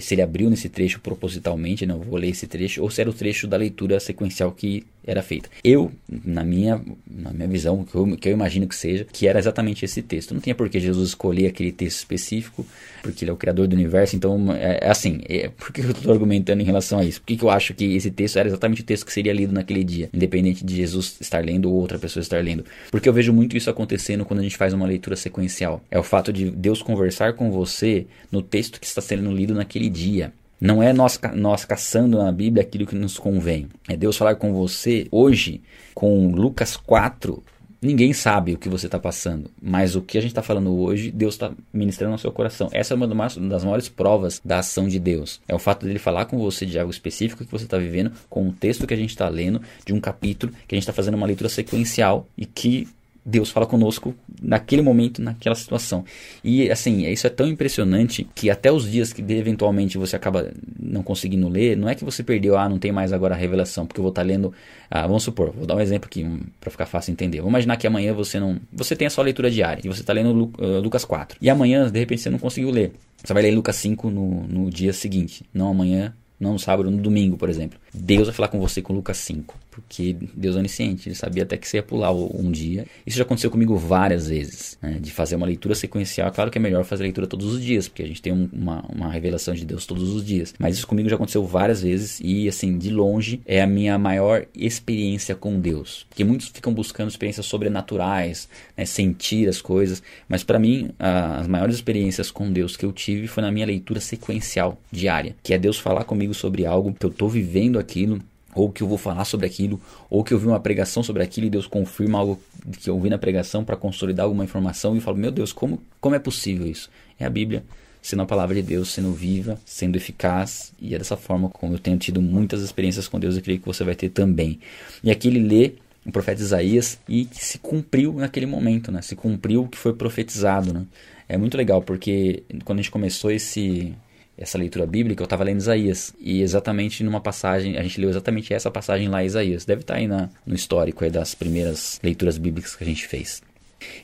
se 0.00 0.14
ele 0.14 0.20
abriu 0.20 0.50
nesse 0.50 0.68
trecho 0.68 1.00
propositalmente, 1.00 1.86
não 1.86 1.98
vou 2.00 2.18
ler 2.18 2.28
esse 2.28 2.46
trecho, 2.46 2.82
ou 2.82 2.90
se 2.90 3.00
era 3.00 3.08
o 3.08 3.12
trecho 3.12 3.46
da 3.46 3.56
leitura 3.56 3.98
sequencial 3.98 4.52
que 4.52 4.84
era 5.08 5.22
feita. 5.22 5.48
Eu, 5.64 5.90
na 6.06 6.44
minha, 6.44 6.80
na 7.10 7.32
minha 7.32 7.48
visão, 7.48 7.82
que 7.82 7.94
eu, 7.94 8.16
que 8.16 8.28
eu 8.28 8.32
imagino 8.32 8.68
que 8.68 8.76
seja, 8.76 9.06
que 9.10 9.26
era 9.26 9.38
exatamente 9.38 9.82
esse 9.82 10.02
texto. 10.02 10.34
Não 10.34 10.40
tinha 10.40 10.54
por 10.54 10.68
que 10.68 10.78
Jesus 10.78 11.08
escolher 11.08 11.46
aquele 11.46 11.72
texto 11.72 11.96
específico, 11.96 12.66
porque 13.02 13.24
ele 13.24 13.30
é 13.30 13.34
o 13.34 13.36
criador 13.36 13.66
do 13.66 13.72
universo, 13.72 14.14
então 14.14 14.52
é, 14.52 14.80
é 14.82 14.90
assim, 14.90 15.20
é, 15.26 15.48
por 15.48 15.72
que 15.72 15.80
eu 15.80 15.90
estou 15.90 16.12
argumentando 16.12 16.60
em 16.60 16.64
relação 16.64 16.98
a 16.98 17.04
isso? 17.04 17.20
Por 17.22 17.26
que, 17.28 17.38
que 17.38 17.42
eu 17.42 17.48
acho 17.48 17.72
que 17.72 17.96
esse 17.96 18.10
texto 18.10 18.38
era 18.38 18.48
exatamente 18.48 18.82
o 18.82 18.84
texto 18.84 19.06
que 19.06 19.12
seria 19.12 19.32
lido 19.32 19.52
naquele 19.52 19.82
dia, 19.82 20.10
independente 20.12 20.62
de 20.62 20.76
Jesus 20.76 21.16
estar 21.20 21.42
lendo 21.42 21.70
ou 21.70 21.74
outra 21.74 21.98
pessoa 21.98 22.20
estar 22.20 22.44
lendo? 22.44 22.66
Porque 22.90 23.08
eu 23.08 23.12
vejo 23.12 23.32
muito 23.32 23.56
isso 23.56 23.70
acontecendo 23.70 24.26
quando 24.26 24.40
a 24.40 24.42
gente 24.42 24.58
faz 24.58 24.74
uma 24.74 24.86
leitura 24.86 25.16
sequencial. 25.16 25.82
É 25.90 25.98
o 25.98 26.02
fato 26.02 26.30
de 26.30 26.50
Deus 26.50 26.82
conversar 26.82 27.32
com 27.32 27.50
você 27.50 28.06
no 28.30 28.42
texto 28.42 28.78
que 28.78 28.86
está 28.86 29.00
sendo 29.00 29.32
lido 29.32 29.54
naquele 29.54 29.88
dia. 29.88 30.32
Não 30.60 30.82
é 30.82 30.92
nós, 30.92 31.18
nós 31.34 31.64
caçando 31.64 32.18
na 32.18 32.32
Bíblia 32.32 32.62
aquilo 32.62 32.86
que 32.86 32.94
nos 32.94 33.18
convém. 33.18 33.68
É 33.88 33.96
Deus 33.96 34.16
falar 34.16 34.34
com 34.36 34.52
você 34.52 35.06
hoje, 35.10 35.62
com 35.94 36.32
Lucas 36.32 36.76
4, 36.76 37.42
Ninguém 37.80 38.12
sabe 38.12 38.54
o 38.54 38.58
que 38.58 38.68
você 38.68 38.86
está 38.86 38.98
passando, 38.98 39.52
mas 39.62 39.94
o 39.94 40.02
que 40.02 40.18
a 40.18 40.20
gente 40.20 40.32
está 40.32 40.42
falando 40.42 40.76
hoje, 40.76 41.12
Deus 41.12 41.34
está 41.34 41.52
ministrando 41.72 42.10
no 42.10 42.18
seu 42.18 42.32
coração. 42.32 42.68
Essa 42.72 42.92
é 42.92 42.96
uma 42.96 43.06
das 43.06 43.62
maiores 43.62 43.88
provas 43.88 44.40
da 44.44 44.58
ação 44.58 44.88
de 44.88 44.98
Deus. 44.98 45.40
É 45.46 45.54
o 45.54 45.60
fato 45.60 45.86
dele 45.86 46.00
falar 46.00 46.24
com 46.24 46.36
você 46.38 46.66
de 46.66 46.76
algo 46.76 46.90
específico 46.90 47.44
que 47.44 47.52
você 47.52 47.66
está 47.66 47.78
vivendo, 47.78 48.10
com 48.28 48.42
um 48.42 48.50
texto 48.50 48.84
que 48.84 48.94
a 48.94 48.96
gente 48.96 49.10
está 49.10 49.28
lendo, 49.28 49.62
de 49.86 49.92
um 49.92 50.00
capítulo, 50.00 50.52
que 50.66 50.74
a 50.74 50.76
gente 50.76 50.82
está 50.82 50.92
fazendo 50.92 51.14
uma 51.14 51.26
leitura 51.26 51.48
sequencial 51.48 52.26
e 52.36 52.44
que 52.44 52.88
Deus 53.28 53.50
fala 53.50 53.66
conosco 53.66 54.14
naquele 54.40 54.80
momento, 54.80 55.20
naquela 55.20 55.54
situação. 55.54 56.02
E 56.42 56.70
assim, 56.70 57.06
isso 57.06 57.26
é 57.26 57.30
tão 57.30 57.46
impressionante 57.46 58.26
que 58.34 58.48
até 58.48 58.72
os 58.72 58.90
dias 58.90 59.12
que 59.12 59.20
eventualmente 59.20 59.98
você 59.98 60.16
acaba 60.16 60.50
não 60.80 61.02
conseguindo 61.02 61.46
ler, 61.46 61.76
não 61.76 61.90
é 61.90 61.94
que 61.94 62.04
você 62.04 62.22
perdeu, 62.22 62.56
ah, 62.56 62.66
não 62.66 62.78
tem 62.78 62.90
mais 62.90 63.12
agora 63.12 63.34
a 63.34 63.38
revelação, 63.38 63.86
porque 63.86 64.00
eu 64.00 64.02
vou 64.02 64.08
estar 64.08 64.22
lendo, 64.22 64.50
ah, 64.90 65.06
vamos 65.06 65.24
supor, 65.24 65.52
vou 65.52 65.66
dar 65.66 65.76
um 65.76 65.80
exemplo 65.80 66.06
aqui 66.06 66.24
um, 66.24 66.40
para 66.58 66.70
ficar 66.70 66.86
fácil 66.86 67.12
entender. 67.12 67.38
Vamos 67.38 67.50
imaginar 67.50 67.76
que 67.76 67.86
amanhã 67.86 68.14
você 68.14 68.40
não, 68.40 68.58
você 68.72 68.96
tem 68.96 69.06
a 69.06 69.10
sua 69.10 69.24
leitura 69.24 69.50
diária 69.50 69.82
e 69.84 69.88
você 69.88 70.00
está 70.00 70.14
lendo 70.14 70.50
uh, 70.58 70.80
Lucas 70.80 71.04
4. 71.04 71.36
E 71.38 71.50
amanhã, 71.50 71.90
de 71.90 71.98
repente, 71.98 72.22
você 72.22 72.30
não 72.30 72.38
conseguiu 72.38 72.70
ler. 72.70 72.92
Você 73.22 73.34
vai 73.34 73.42
ler 73.42 73.50
Lucas 73.50 73.76
5 73.76 74.08
no, 74.08 74.44
no 74.44 74.70
dia 74.70 74.94
seguinte, 74.94 75.44
não 75.52 75.68
amanhã, 75.68 76.14
não 76.38 76.52
no 76.52 76.58
sábado, 76.58 76.90
no 76.90 76.98
domingo, 76.98 77.36
por 77.36 77.48
exemplo. 77.48 77.78
Deus 77.92 78.26
vai 78.26 78.34
falar 78.34 78.48
com 78.48 78.60
você 78.60 78.80
com 78.80 78.92
Lucas 78.92 79.16
5, 79.18 79.54
porque 79.70 80.16
Deus 80.34 80.56
é 80.56 80.58
onisciente, 80.58 81.08
ele 81.08 81.14
sabia 81.14 81.42
até 81.42 81.56
que 81.56 81.66
você 81.66 81.78
ia 81.78 81.82
pular 81.82 82.12
um 82.12 82.50
dia. 82.50 82.86
Isso 83.06 83.16
já 83.16 83.24
aconteceu 83.24 83.50
comigo 83.50 83.76
várias 83.76 84.28
vezes, 84.28 84.78
né, 84.80 84.98
de 85.00 85.10
fazer 85.10 85.36
uma 85.36 85.46
leitura 85.46 85.74
sequencial. 85.74 86.30
Claro 86.30 86.50
que 86.50 86.58
é 86.58 86.60
melhor 86.60 86.84
fazer 86.84 87.02
leitura 87.04 87.26
todos 87.26 87.54
os 87.54 87.62
dias, 87.62 87.88
porque 87.88 88.02
a 88.02 88.06
gente 88.06 88.22
tem 88.22 88.32
um, 88.32 88.48
uma, 88.52 88.84
uma 88.88 89.10
revelação 89.10 89.54
de 89.54 89.64
Deus 89.64 89.86
todos 89.86 90.14
os 90.14 90.24
dias. 90.24 90.54
Mas 90.58 90.76
isso 90.76 90.86
comigo 90.86 91.08
já 91.08 91.16
aconteceu 91.16 91.44
várias 91.44 91.82
vezes 91.82 92.20
e, 92.22 92.48
assim, 92.48 92.78
de 92.78 92.90
longe 92.90 93.40
é 93.44 93.60
a 93.60 93.66
minha 93.66 93.98
maior 93.98 94.46
experiência 94.54 95.34
com 95.34 95.58
Deus. 95.58 96.06
Porque 96.08 96.24
muitos 96.24 96.48
ficam 96.48 96.72
buscando 96.72 97.08
experiências 97.08 97.46
sobrenaturais, 97.46 98.48
né, 98.76 98.84
sentir 98.84 99.48
as 99.48 99.60
coisas, 99.60 100.02
mas 100.28 100.44
para 100.44 100.58
mim, 100.58 100.90
a, 100.98 101.38
as 101.40 101.48
maiores 101.48 101.76
experiências 101.76 102.30
com 102.30 102.52
Deus 102.52 102.76
que 102.76 102.84
eu 102.84 102.92
tive 102.92 103.26
foi 103.26 103.42
na 103.42 103.50
minha 103.50 103.66
leitura 103.66 104.00
sequencial 104.00 104.80
diária, 104.90 105.34
que 105.42 105.52
é 105.52 105.58
Deus 105.58 105.78
falar 105.78 106.04
comigo 106.04 106.27
sobre 106.34 106.66
algo 106.66 106.92
que 106.92 107.04
eu 107.04 107.10
estou 107.10 107.28
vivendo 107.28 107.78
aquilo, 107.78 108.20
ou 108.54 108.70
que 108.70 108.82
eu 108.82 108.88
vou 108.88 108.98
falar 108.98 109.24
sobre 109.24 109.46
aquilo, 109.46 109.80
ou 110.10 110.24
que 110.24 110.32
eu 110.32 110.38
vi 110.38 110.46
uma 110.46 110.60
pregação 110.60 111.02
sobre 111.02 111.22
aquilo 111.22 111.46
e 111.46 111.50
Deus 111.50 111.66
confirma 111.66 112.18
algo 112.18 112.40
que 112.80 112.90
eu 112.90 112.98
vi 112.98 113.08
na 113.08 113.18
pregação 113.18 113.64
para 113.64 113.76
consolidar 113.76 114.24
alguma 114.24 114.44
informação 114.44 114.94
e 114.94 114.98
eu 114.98 115.02
falo, 115.02 115.16
meu 115.16 115.30
Deus, 115.30 115.52
como, 115.52 115.80
como 116.00 116.14
é 116.14 116.18
possível 116.18 116.66
isso? 116.66 116.90
É 117.18 117.24
a 117.24 117.30
Bíblia 117.30 117.62
sendo 118.00 118.22
a 118.22 118.26
palavra 118.26 118.54
de 118.54 118.62
Deus, 118.62 118.90
sendo 118.90 119.12
viva, 119.12 119.58
sendo 119.66 119.96
eficaz, 119.96 120.72
e 120.80 120.94
é 120.94 120.98
dessa 120.98 121.16
forma 121.16 121.48
como 121.48 121.74
eu 121.74 121.78
tenho 121.78 121.98
tido 121.98 122.22
muitas 122.22 122.62
experiências 122.62 123.08
com 123.08 123.18
Deus 123.18 123.36
e 123.36 123.42
creio 123.42 123.60
que 123.60 123.66
você 123.66 123.84
vai 123.84 123.94
ter 123.94 124.08
também. 124.08 124.58
E 125.02 125.10
aqui 125.10 125.28
ele 125.28 125.40
lê 125.40 125.74
o 126.06 126.12
profeta 126.12 126.40
Isaías 126.40 126.98
e 127.08 127.26
que 127.26 127.44
se 127.44 127.58
cumpriu 127.58 128.14
naquele 128.14 128.46
momento, 128.46 128.90
né? 128.90 129.02
Se 129.02 129.14
cumpriu 129.14 129.64
o 129.64 129.68
que 129.68 129.76
foi 129.76 129.92
profetizado, 129.92 130.72
né? 130.72 130.86
É 131.28 131.36
muito 131.36 131.56
legal 131.56 131.82
porque 131.82 132.42
quando 132.64 132.78
a 132.78 132.82
gente 132.82 132.90
começou 132.90 133.30
esse 133.30 133.94
essa 134.38 134.56
leitura 134.56 134.86
bíblica, 134.86 135.22
eu 135.22 135.24
estava 135.24 135.44
lendo 135.44 135.58
Isaías. 135.58 136.14
E 136.20 136.40
exatamente 136.40 137.02
numa 137.02 137.20
passagem, 137.20 137.76
a 137.76 137.82
gente 137.82 138.00
leu 138.00 138.08
exatamente 138.08 138.54
essa 138.54 138.70
passagem 138.70 139.08
lá 139.08 139.22
em 139.22 139.26
Isaías. 139.26 139.64
Deve 139.64 139.82
estar 139.82 139.94
tá 139.94 140.00
aí 140.00 140.06
na, 140.06 140.30
no 140.46 140.54
histórico 140.54 141.04
aí 141.04 141.10
das 141.10 141.34
primeiras 141.34 141.98
leituras 142.02 142.38
bíblicas 142.38 142.76
que 142.76 142.84
a 142.84 142.86
gente 142.86 143.06
fez. 143.06 143.42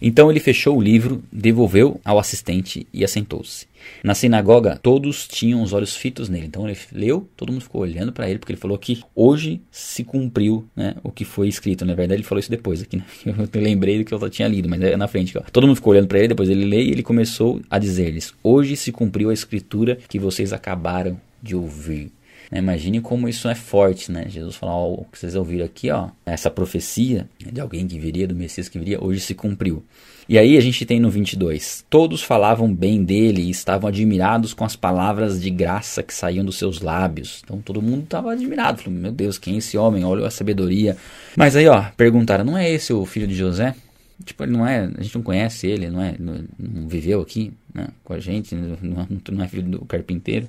Então 0.00 0.31
ele 0.31 0.40
fechou 0.40 0.76
o 0.76 0.81
livro, 0.81 1.23
devolveu 1.33 2.00
ao 2.04 2.19
assistente 2.19 2.87
e 2.93 3.04
assentou-se. 3.04 3.66
Na 4.02 4.14
sinagoga, 4.14 4.78
todos 4.83 5.26
tinham 5.28 5.62
os 5.62 5.73
olhos 5.73 5.95
fitos 5.95 6.28
nele. 6.28 6.47
Então 6.47 6.69
ele 6.69 6.78
leu, 6.93 7.28
todo 7.37 7.52
mundo 7.52 7.62
ficou 7.62 7.83
olhando 7.83 8.12
para 8.12 8.28
ele, 8.28 8.38
porque 8.38 8.52
ele 8.52 8.61
falou 8.61 8.78
que 8.78 9.02
hoje 9.14 9.61
se 9.71 10.04
cumpriu 10.04 10.66
né, 10.75 10.95
o 11.02 11.11
que 11.11 11.25
foi 11.25 11.49
escrito. 11.49 11.85
Na 11.85 11.95
verdade, 11.95 12.21
ele 12.21 12.26
falou 12.26 12.40
isso 12.40 12.50
depois 12.50 12.83
aqui. 12.83 12.97
Né? 12.97 13.04
Eu 13.52 13.61
lembrei 13.61 13.99
do 13.99 14.04
que 14.04 14.12
eu 14.12 14.21
já 14.21 14.31
tinha 14.31 14.49
lido, 14.49 14.68
mas 14.68 14.81
é 14.83 14.96
na 14.96 15.09
frente. 15.09 15.37
Ó. 15.37 15.42
Todo 15.53 15.66
mundo 15.66 15.77
ficou 15.77 15.92
olhando 15.92 16.09
para 16.09 16.18
ele, 16.18 16.29
depois 16.29 16.49
ele 16.49 16.64
lê 16.64 16.83
e 16.85 16.90
ele 16.90 17.03
começou 17.03 17.61
a 17.70 17.79
dizer-lhes: 17.79 18.35
Hoje 18.42 18.77
se 18.77 18.90
cumpriu 18.92 19.31
a 19.31 19.35
escritura 19.35 19.99
que 20.09 20.18
vocês 20.18 20.53
acabaram 20.53 21.20
de 21.42 21.55
ouvir. 21.55 22.11
Né? 22.55 22.61
Imagine 22.61 23.01
como 23.01 23.29
isso 23.29 23.49
é 23.49 23.55
forte, 23.55 24.12
né? 24.12 24.27
Jesus 24.29 24.55
falou, 24.55 25.01
o 25.01 25.05
que 25.11 25.19
vocês 25.19 25.35
ouviram 25.35 25.67
aqui, 25.67 25.90
ó, 25.90 26.09
essa 26.25 26.49
profecia 26.49 27.29
de 27.38 27.61
alguém 27.61 27.87
que 27.87 27.99
viria, 27.99 28.29
do 28.29 28.35
Messias 28.35 28.69
que 28.69 28.79
viria, 28.79 29.03
hoje 29.03 29.21
se 29.21 29.35
cumpriu. 29.35 29.83
E 30.27 30.38
aí 30.38 30.57
a 30.57 30.61
gente 30.61 30.87
tem 30.87 30.99
no 30.99 31.11
22, 31.11 31.85
todos 31.90 32.23
falavam 32.23 32.73
bem 32.73 33.05
dele 33.05 33.43
e 33.43 33.51
estavam 33.51 33.88
admirados 33.88 34.55
com 34.55 34.64
as 34.64 34.75
palavras 34.75 35.38
de 35.38 35.51
graça 35.51 36.03
que 36.03 36.14
saíam 36.14 36.45
dos 36.45 36.57
seus 36.57 36.81
lábios. 36.81 37.43
Então 37.45 37.61
todo 37.61 37.83
mundo 37.83 38.05
estava 38.05 38.33
admirado, 38.33 38.81
falou, 38.81 38.99
meu 38.99 39.12
Deus, 39.12 39.37
quem 39.37 39.57
é 39.57 39.59
esse 39.59 39.77
homem? 39.77 40.03
Olha 40.03 40.27
a 40.27 40.31
sabedoria. 40.31 40.97
Mas 41.37 41.57
aí, 41.57 41.69
ó, 41.69 41.85
perguntaram, 41.97 42.45
não 42.45 42.57
é 42.57 42.71
esse 42.71 42.93
o 42.93 43.05
filho 43.05 43.27
de 43.27 43.35
José? 43.35 43.75
Tipo, 44.22 44.44
ele 44.44 44.53
não 44.53 44.66
é, 44.66 44.88
a 44.96 45.03
gente 45.03 45.16
não 45.16 45.22
conhece 45.22 45.66
ele, 45.66 45.90
não 45.90 46.00
é, 46.00 46.14
não, 46.18 46.44
viveu 46.87 47.20
aqui 47.20 47.53
né, 47.74 47.88
com 48.05 48.12
a 48.12 48.20
gente, 48.20 48.55
não, 48.55 49.09
não 49.33 49.44
é 49.44 49.48
filho 49.48 49.62
do 49.64 49.85
carpinteiro. 49.85 50.48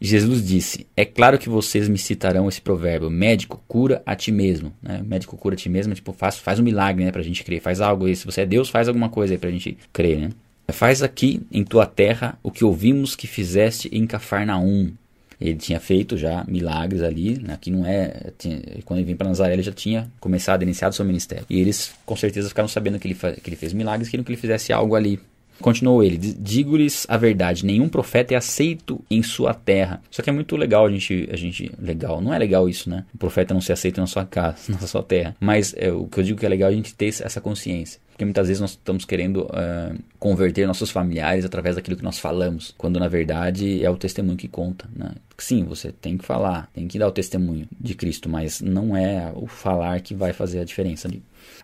Jesus 0.00 0.44
disse: 0.44 0.86
É 0.96 1.04
claro 1.04 1.38
que 1.38 1.48
vocês 1.48 1.88
me 1.88 1.96
citarão 1.96 2.48
esse 2.48 2.60
provérbio: 2.60 3.08
médico, 3.08 3.62
cura 3.68 4.02
a 4.04 4.16
ti 4.16 4.32
mesmo. 4.32 4.72
Né? 4.82 5.00
Médico, 5.04 5.36
cura 5.36 5.54
a 5.54 5.56
ti 5.56 5.68
mesmo, 5.68 5.94
tipo, 5.94 6.12
faz, 6.12 6.38
faz 6.38 6.58
um 6.58 6.64
milagre 6.64 7.04
né, 7.04 7.12
pra 7.12 7.22
gente 7.22 7.44
crer, 7.44 7.60
faz 7.60 7.80
algo 7.80 8.06
aí. 8.06 8.16
Se 8.16 8.26
você 8.26 8.40
é 8.40 8.46
Deus, 8.46 8.68
faz 8.68 8.88
alguma 8.88 9.08
coisa 9.08 9.34
aí 9.34 9.38
pra 9.38 9.50
gente 9.50 9.78
crer, 9.92 10.18
né? 10.18 10.30
Faz 10.68 11.02
aqui 11.02 11.42
em 11.52 11.62
tua 11.62 11.86
terra 11.86 12.38
o 12.42 12.50
que 12.50 12.64
ouvimos 12.64 13.14
que 13.14 13.26
fizeste 13.26 13.88
em 13.92 14.06
Cafarnaum. 14.06 14.92
Ele 15.40 15.56
tinha 15.56 15.80
feito 15.80 16.16
já 16.16 16.44
milagres 16.46 17.02
ali, 17.02 17.38
né? 17.38 17.54
aqui 17.54 17.70
não 17.70 17.86
é. 17.86 18.30
Tinha, 18.38 18.60
quando 18.84 18.98
ele 18.98 19.06
vem 19.06 19.16
para 19.16 19.28
Nazaré, 19.28 19.54
ele 19.54 19.62
já 19.62 19.72
tinha 19.72 20.10
começado, 20.20 20.62
iniciado 20.62 20.94
seu 20.94 21.04
ministério. 21.04 21.44
E 21.48 21.60
eles 21.60 21.94
com 22.04 22.16
certeza 22.16 22.48
ficaram 22.48 22.68
sabendo 22.68 22.98
que 22.98 23.08
ele, 23.08 23.14
que 23.14 23.48
ele 23.48 23.56
fez 23.56 23.72
milagres, 23.72 24.08
queriam 24.08 24.24
que 24.24 24.32
ele 24.32 24.40
fizesse 24.40 24.72
algo 24.72 24.94
ali 24.94 25.20
Continuou 25.60 26.02
ele: 26.02 26.16
Digo-lhes 26.16 27.06
a 27.08 27.16
verdade, 27.16 27.64
nenhum 27.64 27.88
profeta 27.88 28.34
é 28.34 28.36
aceito 28.36 29.00
em 29.10 29.22
sua 29.22 29.54
terra. 29.54 30.02
Só 30.10 30.22
que 30.22 30.30
é 30.30 30.32
muito 30.32 30.56
legal 30.56 30.86
a 30.86 30.90
gente, 30.90 31.28
a 31.32 31.36
gente. 31.36 31.70
Legal, 31.78 32.20
não 32.20 32.32
é 32.34 32.38
legal 32.38 32.68
isso, 32.68 32.90
né? 32.90 33.04
O 33.14 33.18
profeta 33.18 33.54
não 33.54 33.60
ser 33.60 33.72
aceito 33.72 34.00
na 34.00 34.06
sua 34.06 34.24
casa, 34.24 34.56
na 34.80 34.86
sua 34.86 35.02
terra. 35.02 35.36
Mas 35.40 35.74
é, 35.76 35.90
o 35.92 36.06
que 36.06 36.20
eu 36.20 36.24
digo 36.24 36.38
que 36.38 36.46
é 36.46 36.48
legal 36.48 36.70
é 36.70 36.72
a 36.72 36.76
gente 36.76 36.94
ter 36.94 37.08
essa 37.08 37.40
consciência. 37.40 38.00
Porque 38.14 38.24
muitas 38.24 38.46
vezes 38.46 38.60
nós 38.60 38.70
estamos 38.70 39.04
querendo 39.04 39.42
uh, 39.42 39.98
converter 40.20 40.68
nossos 40.68 40.88
familiares 40.88 41.44
através 41.44 41.74
daquilo 41.74 41.96
que 41.96 42.04
nós 42.04 42.16
falamos, 42.16 42.72
quando 42.78 43.00
na 43.00 43.08
verdade 43.08 43.84
é 43.84 43.90
o 43.90 43.96
testemunho 43.96 44.36
que 44.36 44.46
conta. 44.46 44.88
Né? 44.94 45.10
Sim, 45.36 45.64
você 45.64 45.90
tem 45.90 46.16
que 46.16 46.24
falar, 46.24 46.70
tem 46.72 46.86
que 46.86 46.96
dar 46.96 47.08
o 47.08 47.10
testemunho 47.10 47.66
de 47.78 47.92
Cristo, 47.96 48.28
mas 48.28 48.60
não 48.60 48.96
é 48.96 49.32
o 49.34 49.48
falar 49.48 50.00
que 50.00 50.14
vai 50.14 50.32
fazer 50.32 50.60
a 50.60 50.64
diferença. 50.64 51.08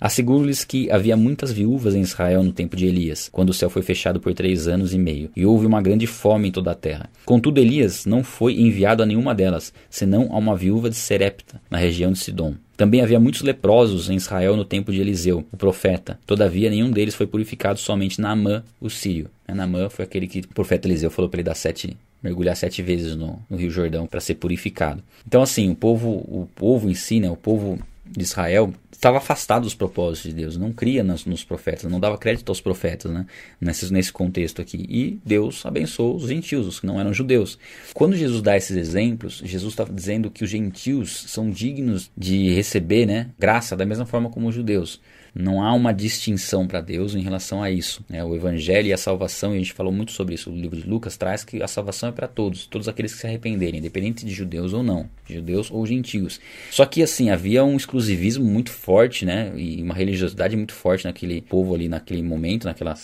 Asseguro-lhes 0.00 0.64
que 0.64 0.90
havia 0.90 1.16
muitas 1.16 1.52
viúvas 1.52 1.94
em 1.94 2.00
Israel 2.00 2.42
no 2.42 2.52
tempo 2.52 2.74
de 2.74 2.86
Elias, 2.86 3.28
quando 3.30 3.50
o 3.50 3.54
céu 3.54 3.68
foi 3.68 3.82
fechado 3.82 4.18
por 4.18 4.32
três 4.32 4.66
anos 4.66 4.94
e 4.94 4.98
meio, 4.98 5.30
e 5.36 5.44
houve 5.44 5.66
uma 5.66 5.82
grande 5.82 6.06
fome 6.06 6.48
em 6.48 6.52
toda 6.52 6.70
a 6.70 6.74
terra. 6.74 7.10
Contudo, 7.26 7.60
Elias 7.60 8.06
não 8.06 8.24
foi 8.24 8.58
enviado 8.58 9.02
a 9.02 9.06
nenhuma 9.06 9.34
delas, 9.34 9.74
senão 9.90 10.28
a 10.32 10.38
uma 10.38 10.56
viúva 10.56 10.88
de 10.88 10.96
Serepta, 10.96 11.60
na 11.70 11.76
região 11.76 12.12
de 12.12 12.18
Sidom. 12.18 12.54
Também 12.78 13.02
havia 13.02 13.20
muitos 13.20 13.42
leprosos 13.42 14.08
em 14.08 14.14
Israel 14.14 14.56
no 14.56 14.64
tempo 14.64 14.90
de 14.90 15.02
Eliseu, 15.02 15.44
o 15.52 15.56
profeta. 15.56 16.18
Todavia, 16.26 16.70
nenhum 16.70 16.90
deles 16.90 17.14
foi 17.14 17.26
purificado, 17.26 17.78
somente 17.78 18.22
Naamã, 18.22 18.64
o 18.80 18.88
sírio. 18.88 19.28
Naamã 19.46 19.90
foi 19.90 20.06
aquele 20.06 20.26
que 20.26 20.38
o 20.38 20.54
profeta 20.54 20.88
Eliseu 20.88 21.10
falou 21.10 21.28
para 21.28 21.40
ele 21.40 21.46
dar 21.46 21.54
sete 21.54 21.94
mergulhar 22.22 22.56
sete 22.56 22.82
vezes 22.82 23.16
no, 23.16 23.38
no 23.48 23.56
Rio 23.56 23.70
Jordão 23.70 24.06
para 24.06 24.20
ser 24.20 24.34
purificado. 24.34 25.02
Então, 25.26 25.42
assim, 25.42 25.70
o 25.70 25.74
povo, 25.74 26.10
o 26.10 26.48
povo 26.54 26.90
em 26.90 26.94
si, 26.94 27.18
né, 27.18 27.30
o 27.30 27.36
povo 27.36 27.78
de 28.04 28.22
Israel 28.22 28.72
estava 29.00 29.16
afastado 29.16 29.62
dos 29.62 29.74
propósitos 29.74 30.30
de 30.30 30.36
Deus, 30.36 30.58
não 30.58 30.74
cria 30.74 31.02
nos, 31.02 31.24
nos, 31.24 31.42
profetas, 31.42 31.90
não 31.90 31.98
dava 31.98 32.18
crédito 32.18 32.50
aos 32.50 32.60
profetas, 32.60 33.10
né? 33.10 33.24
Nesse, 33.58 33.90
nesse 33.90 34.12
contexto 34.12 34.60
aqui. 34.60 34.86
E 34.90 35.18
Deus 35.24 35.64
abençoou 35.64 36.16
os 36.16 36.28
gentios, 36.28 36.66
os 36.66 36.80
que 36.80 36.86
não 36.86 37.00
eram 37.00 37.12
judeus. 37.12 37.58
Quando 37.94 38.14
Jesus 38.14 38.42
dá 38.42 38.58
esses 38.58 38.76
exemplos, 38.76 39.40
Jesus 39.42 39.72
está 39.72 39.84
dizendo 39.84 40.30
que 40.30 40.44
os 40.44 40.50
gentios 40.50 41.24
são 41.28 41.50
dignos 41.50 42.10
de 42.14 42.52
receber 42.52 43.06
né, 43.06 43.30
graça 43.38 43.74
da 43.74 43.86
mesma 43.86 44.04
forma 44.04 44.28
como 44.28 44.48
os 44.48 44.54
judeus. 44.54 45.00
Não 45.34 45.62
há 45.62 45.72
uma 45.72 45.92
distinção 45.92 46.66
para 46.66 46.80
Deus 46.80 47.14
em 47.14 47.20
relação 47.20 47.62
a 47.62 47.70
isso. 47.70 48.04
Né? 48.08 48.22
O 48.24 48.34
Evangelho 48.34 48.88
e 48.88 48.92
a 48.92 48.96
salvação, 48.96 49.52
e 49.52 49.56
a 49.56 49.58
gente 49.58 49.72
falou 49.72 49.92
muito 49.92 50.12
sobre 50.12 50.34
isso, 50.34 50.50
o 50.50 50.54
livro 50.54 50.80
de 50.80 50.88
Lucas 50.88 51.16
traz 51.16 51.44
que 51.44 51.62
a 51.62 51.68
salvação 51.68 52.08
é 52.08 52.12
para 52.12 52.26
todos, 52.26 52.66
todos 52.66 52.88
aqueles 52.88 53.14
que 53.14 53.20
se 53.20 53.26
arrependerem, 53.26 53.78
independente 53.78 54.24
de 54.24 54.32
judeus 54.32 54.72
ou 54.72 54.82
não, 54.82 55.08
judeus 55.28 55.70
ou 55.70 55.86
gentios. 55.86 56.40
Só 56.70 56.84
que 56.84 57.02
assim, 57.02 57.30
havia 57.30 57.64
um 57.64 57.76
exclusivismo 57.76 58.44
muito 58.44 58.70
forte, 58.70 59.24
né? 59.24 59.52
E 59.56 59.82
uma 59.82 59.94
religiosidade 59.94 60.56
muito 60.56 60.72
forte 60.72 61.04
naquele 61.04 61.40
povo 61.40 61.74
ali, 61.74 61.88
naquele 61.88 62.22
momento, 62.22 62.64
naquela, 62.64 62.94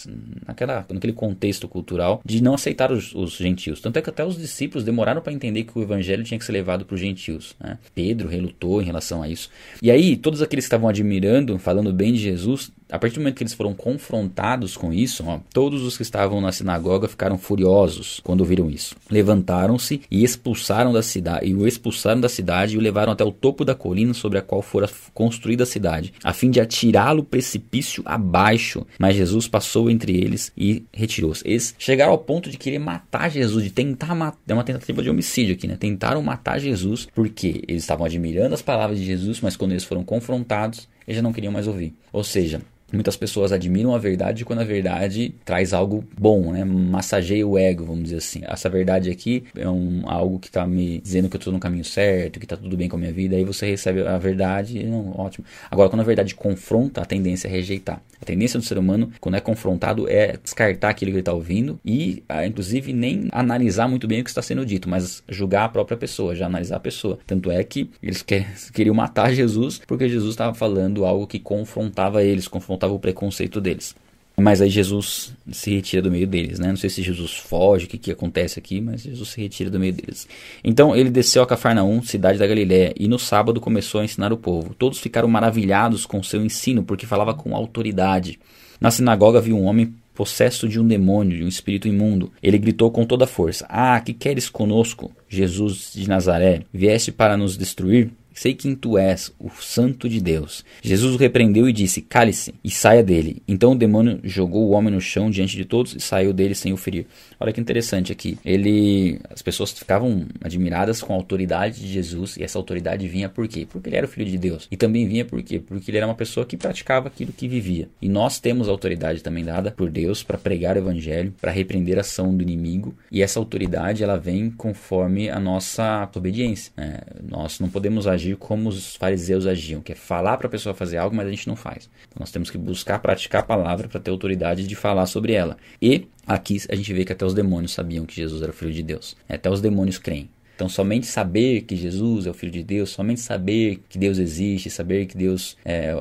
naquela, 0.47 0.87
naquele 0.91 1.13
contexto 1.13 1.69
cultural, 1.69 2.21
de 2.25 2.43
não 2.43 2.55
aceitar 2.55 2.91
os, 2.91 3.15
os 3.15 3.37
gentios. 3.37 3.81
Tanto 3.81 3.99
é 3.99 4.03
que 4.03 4.11
até 4.11 4.25
os 4.25 4.37
discípulos 4.37 4.85
demoraram 4.85 5.21
para 5.21 5.33
entender 5.33 5.65
que 5.65 5.79
o 5.79 5.83
Evangelho 5.83 6.25
tinha 6.25 6.39
que 6.39 6.45
ser 6.45 6.53
levado 6.53 6.85
para 6.85 6.95
os 6.95 7.01
gentios. 7.01 7.55
Né? 7.61 7.79
Pedro 7.95 8.29
relutou 8.29 8.83
em 8.83 8.85
relação 8.85 9.23
a 9.23 9.29
isso. 9.29 9.51
E 9.81 9.91
aí, 9.91 10.17
todos 10.17 10.43
aqueles 10.43 10.65
que 10.65 10.69
estavam 10.69 10.89
admirando, 10.89 11.59
falando 11.59 11.93
bem 11.93 12.16
de 12.17 12.23
Jesus 12.23 12.73
a 12.91 12.99
partir 12.99 13.17
do 13.17 13.21
momento 13.21 13.37
que 13.37 13.43
eles 13.43 13.55
foram 13.55 13.75
confrontados 13.75 14.77
com 14.77 14.93
isso, 14.93 15.25
ó, 15.27 15.41
todos 15.53 15.83
os 15.83 15.97
que 15.97 16.03
estavam 16.03 16.41
na 16.41 16.53
sinagoga 16.53 17.09
ficaram 17.09 17.37
furiosos 17.37 18.21
quando 18.23 18.45
viram 18.45 18.71
isso. 18.71 18.95
Levantaram-se 19.11 20.01
e 20.11 20.23
expulsaram 20.23 20.93
da 20.93 21.03
cidade, 21.03 21.47
e 21.47 21.55
o 21.55 21.67
expulsaram 21.67 22.21
da 22.21 22.29
cidade 22.29 22.75
e 22.75 22.79
o 22.79 22.81
levaram 22.81 23.13
até 23.13 23.25
o 23.25 23.33
topo 23.33 23.65
da 23.65 23.75
colina 23.75 24.15
sobre 24.15 24.39
a 24.39 24.43
qual 24.43 24.63
fora 24.63 24.89
construída 25.13 25.65
a 25.65 25.67
cidade, 25.67 26.13
a 26.23 26.33
fim 26.33 26.51
de 26.51 26.61
atirá-lo 26.61 27.25
precipício 27.25 28.03
abaixo. 28.07 28.87
Mas 28.99 29.17
Jesus 29.17 29.49
passou 29.49 29.91
entre 29.91 30.17
eles 30.17 30.53
e 30.57 30.85
retirou-se. 30.93 31.47
Eles 31.47 31.75
chegaram 31.79 32.13
ao 32.13 32.19
ponto 32.19 32.51
de 32.51 32.57
querer 32.57 32.79
matar 32.79 33.31
Jesus, 33.31 33.65
de 33.65 33.71
tentar 33.71 34.15
matar, 34.15 34.39
é 34.49 34.55
uma 34.55 34.65
tentativa 34.65 35.03
de 35.03 35.11
homicídio 35.11 35.55
aqui, 35.55 35.67
né? 35.67 35.77
Tentaram 35.77 36.23
matar 36.23 36.59
Jesus 36.59 37.09
porque 37.15 37.65
eles 37.67 37.83
estavam 37.83 38.07
admirando 38.07 38.55
as 38.55 38.63
palavras 38.63 38.99
de 38.99 39.05
Jesus, 39.05 39.41
mas 39.41 39.57
quando 39.57 39.73
eles 39.73 39.85
foram 39.85 40.05
confrontados, 40.05 40.89
eles 41.07 41.17
já 41.17 41.23
não 41.23 41.33
queriam 41.33 41.53
mais 41.53 41.67
ouvir. 41.67 41.95
Ou 42.13 42.25
seja, 42.25 42.61
Muitas 42.93 43.17
pessoas 43.17 43.51
admiram 43.51 43.95
a 43.95 43.99
verdade 43.99 44.45
quando 44.45 44.61
a 44.61 44.65
verdade 44.65 45.35
traz 45.45 45.73
algo 45.73 46.05
bom, 46.17 46.53
né? 46.53 46.65
Massageia 46.65 47.47
o 47.47 47.59
ego, 47.59 47.85
vamos 47.85 48.05
dizer 48.05 48.19
assim. 48.19 48.43
Essa 48.45 48.69
verdade 48.69 49.11
aqui 49.11 49.45
é 49.57 49.69
um, 49.69 50.03
algo 50.05 50.39
que 50.39 50.47
está 50.47 50.65
me 50.67 51.01
dizendo 51.01 51.29
que 51.29 51.37
eu 51.37 51.39
estou 51.39 51.53
no 51.53 51.59
caminho 51.59 51.85
certo, 51.85 52.39
que 52.39 52.47
está 52.47 52.57
tudo 52.57 52.77
bem 52.77 52.89
com 52.89 52.97
a 52.97 52.99
minha 52.99 53.13
vida. 53.13 53.35
Aí 53.35 53.45
você 53.45 53.67
recebe 53.67 54.07
a 54.07 54.17
verdade, 54.19 54.85
não, 54.85 55.19
ótimo. 55.19 55.45
Agora, 55.69 55.89
quando 55.89 56.03
a 56.03 56.05
verdade 56.05 56.35
confronta, 56.35 57.01
a 57.01 57.05
tendência 57.05 57.49
é 57.49 57.51
rejeitar. 57.51 58.01
A 58.23 58.25
tendência 58.25 58.59
do 58.59 58.65
ser 58.65 58.79
humano, 58.79 59.11
quando 59.21 59.35
é 59.35 59.41
confrontado, 59.41 60.09
é 60.09 60.37
descartar 60.43 60.91
aquilo 60.91 61.11
que 61.11 61.17
ele 61.17 61.21
está 61.21 61.33
ouvindo 61.33 61.81
e, 61.85 62.23
ah, 62.29 62.47
inclusive, 62.47 62.93
nem 62.93 63.29
analisar 63.33 63.89
muito 63.89 64.07
bem 64.07 64.21
o 64.21 64.25
que 64.25 64.31
está 64.31 64.43
sendo 64.43 64.65
dito, 64.65 64.89
mas 64.89 65.25
julgar 65.29 65.65
a 65.65 65.69
própria 65.69 65.97
pessoa, 65.97 66.37
já 66.37 66.47
analisar 66.47 66.77
a 66.77 66.81
pessoa. 66.81 67.19
Tanto 67.27 67.51
é 67.51 67.63
que 67.65 67.91
eles 68.01 68.25
queriam 68.73 68.95
matar 68.95 69.33
Jesus 69.35 69.81
porque 69.87 70.09
Jesus 70.09 70.31
estava 70.31 70.55
falando 70.55 71.05
algo 71.05 71.27
que 71.27 71.41
confrontava 71.41 72.23
eles, 72.23 72.47
confrontava 72.47 72.76
confrontava 72.77 72.93
o 72.93 72.99
preconceito 72.99 73.61
deles. 73.61 73.95
Mas 74.39 74.61
aí 74.61 74.69
Jesus 74.69 75.33
se 75.51 75.75
retira 75.75 76.03
do 76.03 76.11
meio 76.11 76.27
deles, 76.27 76.59
né? 76.59 76.69
Não 76.69 76.77
sei 76.77 76.91
se 76.91 77.03
Jesus 77.03 77.33
foge, 77.33 77.87
o 77.87 77.89
que, 77.89 77.97
que 77.97 78.13
acontece 78.13 78.59
aqui, 78.59 78.83
mas 78.83 79.03
Jesus 79.03 79.31
se 79.31 79.41
retira 79.41 79.71
do 79.71 79.81
meio 79.81 79.95
deles. 79.95 80.29
Então 80.63 80.95
ele 80.95 81.09
desceu 81.09 81.43
a 81.43 81.47
Cafarnaum, 81.47 82.03
cidade 82.03 82.39
da 82.39 82.47
Galiléia, 82.47 82.93
e 82.99 83.09
no 83.09 83.19
sábado 83.19 83.63
começou 83.63 84.03
a 84.03 84.05
ensinar 84.05 84.35
o 84.35 84.37
povo. 84.37 84.75
Todos 84.75 84.99
ficaram 84.99 85.27
maravilhados 85.27 86.05
com 86.05 86.23
seu 86.23 86.45
ensino, 86.45 86.83
porque 86.83 87.07
falava 87.07 87.33
com 87.33 87.57
autoridade. 87.57 88.39
Na 88.79 88.91
sinagoga 88.91 89.41
viu 89.41 89.57
um 89.57 89.65
homem 89.65 89.95
possesso 90.15 90.69
de 90.69 90.79
um 90.79 90.87
demônio, 90.87 91.39
de 91.39 91.43
um 91.43 91.49
espírito 91.49 91.89
imundo. 91.89 92.31
Ele 92.43 92.59
gritou 92.59 92.91
com 92.91 93.07
toda 93.07 93.27
força: 93.27 93.65
Ah, 93.71 93.99
que 94.01 94.13
queres 94.13 94.51
conosco, 94.51 95.11
Jesus 95.31 95.93
de 95.95 96.07
Nazaré? 96.07 96.61
Vieste 96.71 97.11
para 97.11 97.39
nos 97.39 97.57
destruir? 97.57 98.11
Sei 98.37 98.53
quem 98.53 98.75
tu 98.75 98.99
és, 98.99 99.33
o 99.41 99.49
Santo 99.49 100.11
de 100.11 100.21
Deus. 100.21 100.63
Jesus 100.83 101.15
o 101.15 101.17
repreendeu 101.17 101.67
e 101.67 101.73
disse: 101.73 102.03
Cale-se 102.03 102.55
e 102.63 102.71
saia 102.71 103.03
dele. 103.03 103.43
Então 103.49 103.73
o 103.73 103.75
demônio 103.75 104.21
jogou 104.23 104.69
o 104.69 104.73
homem 104.73 104.93
no 104.93 105.01
chão 105.01 105.31
diante 105.31 105.57
de 105.57 105.65
todos 105.65 105.95
e 105.95 106.01
saiu 106.01 106.35
dele 106.35 106.55
sem 106.55 106.71
o 106.71 106.77
ferir. 106.77 107.07
Olha 107.41 107.51
que 107.51 107.63
interessante 107.63 108.13
aqui. 108.13 108.39
Ele, 108.45 109.19
as 109.31 109.41
pessoas 109.41 109.73
ficavam 109.73 110.27
admiradas 110.45 111.01
com 111.01 111.15
a 111.15 111.17
autoridade 111.17 111.81
de 111.81 111.89
Jesus 111.89 112.37
e 112.37 112.43
essa 112.43 112.59
autoridade 112.59 113.09
vinha 113.09 113.27
por 113.27 113.49
quê? 113.49 113.67
Porque 113.67 113.89
ele 113.89 113.97
era 113.97 114.05
o 114.05 114.09
filho 114.09 114.31
de 114.31 114.37
Deus. 114.37 114.69
E 114.71 114.77
também 114.77 115.09
vinha 115.09 115.25
por 115.25 115.43
quê? 115.43 115.59
Porque 115.59 115.91
ele 115.91 115.97
era 115.97 116.07
uma 116.07 116.15
pessoa 116.15 116.45
que 116.45 116.59
praticava 116.59 117.09
aquilo 117.09 117.33
que 117.33 117.49
vivia. 117.49 117.89
E 118.03 118.09
nós 118.09 118.39
temos 118.39 118.69
autoridade 118.69 119.23
também 119.23 119.47
dada 119.47 119.71
por 119.71 119.91
Deus 119.91 120.23
para 120.23 120.37
pregar 120.37 120.77
o 120.77 120.81
evangelho, 120.81 121.33
para 121.41 121.51
repreender 121.51 121.97
a 121.97 122.03
ação 122.03 122.37
do 122.37 122.43
inimigo. 122.43 122.95
E 123.11 123.23
essa 123.23 123.39
autoridade 123.39 124.05
ela 124.05 124.19
vem 124.19 124.51
conforme 124.51 125.31
a 125.31 125.41
nossa 125.41 126.07
obediência. 126.15 126.71
Né? 126.77 127.01
Nós 127.27 127.61
não 127.61 127.71
podemos 127.71 128.07
agir 128.07 128.26
agir 128.27 128.37
como 128.37 128.69
os 128.69 128.97
fariseus 128.97 129.47
agiam, 129.47 129.81
que 129.81 129.93
é 129.93 129.95
falar 129.95 130.37
para 130.37 130.47
a 130.47 130.51
pessoa 130.51 130.75
fazer 130.75 130.97
algo, 130.97 131.15
mas 131.15 131.27
a 131.27 131.31
gente 131.31 131.49
não 131.49 131.57
faz. 131.57 131.89
Então 132.09 132.21
nós 132.21 132.31
temos 132.31 132.51
que 132.51 132.59
buscar 132.59 132.99
praticar 132.99 133.43
a 133.43 133.45
palavra 133.45 133.89
para 133.89 134.01
ter 134.01 134.11
autoridade 134.11 134.67
de 134.67 134.75
falar 134.75 135.07
sobre 135.07 135.33
ela. 135.33 135.57
E 135.81 136.07
aqui 136.27 136.59
a 136.69 136.75
gente 136.75 136.93
vê 136.93 137.05
que 137.05 137.13
até 137.13 137.25
os 137.25 137.35
demônios 137.35 137.73
sabiam 137.73 138.05
que 138.05 138.17
Jesus 138.17 138.43
era 138.43 138.51
o 138.51 138.55
filho 138.55 138.73
de 138.73 138.83
Deus. 138.83 139.17
Até 139.29 139.51
os 139.51 139.61
demônios 139.61 139.99
creem. 139.99 140.29
Então, 140.55 140.71
somente 140.71 141.07
saber 141.07 141.63
que 141.63 141.77
Jesus 141.77 142.25
é 142.25 142.31
o 142.31 142.33
Filho 142.33 142.51
de 142.51 142.63
Deus, 142.63 142.89
somente 142.89 143.21
saber 143.21 143.83
que 143.91 143.99
Deus 143.99 144.17
existe, 144.17 144.71
saber 144.71 145.05
que 145.05 145.15
Deus 145.15 145.55
é, 145.63 145.93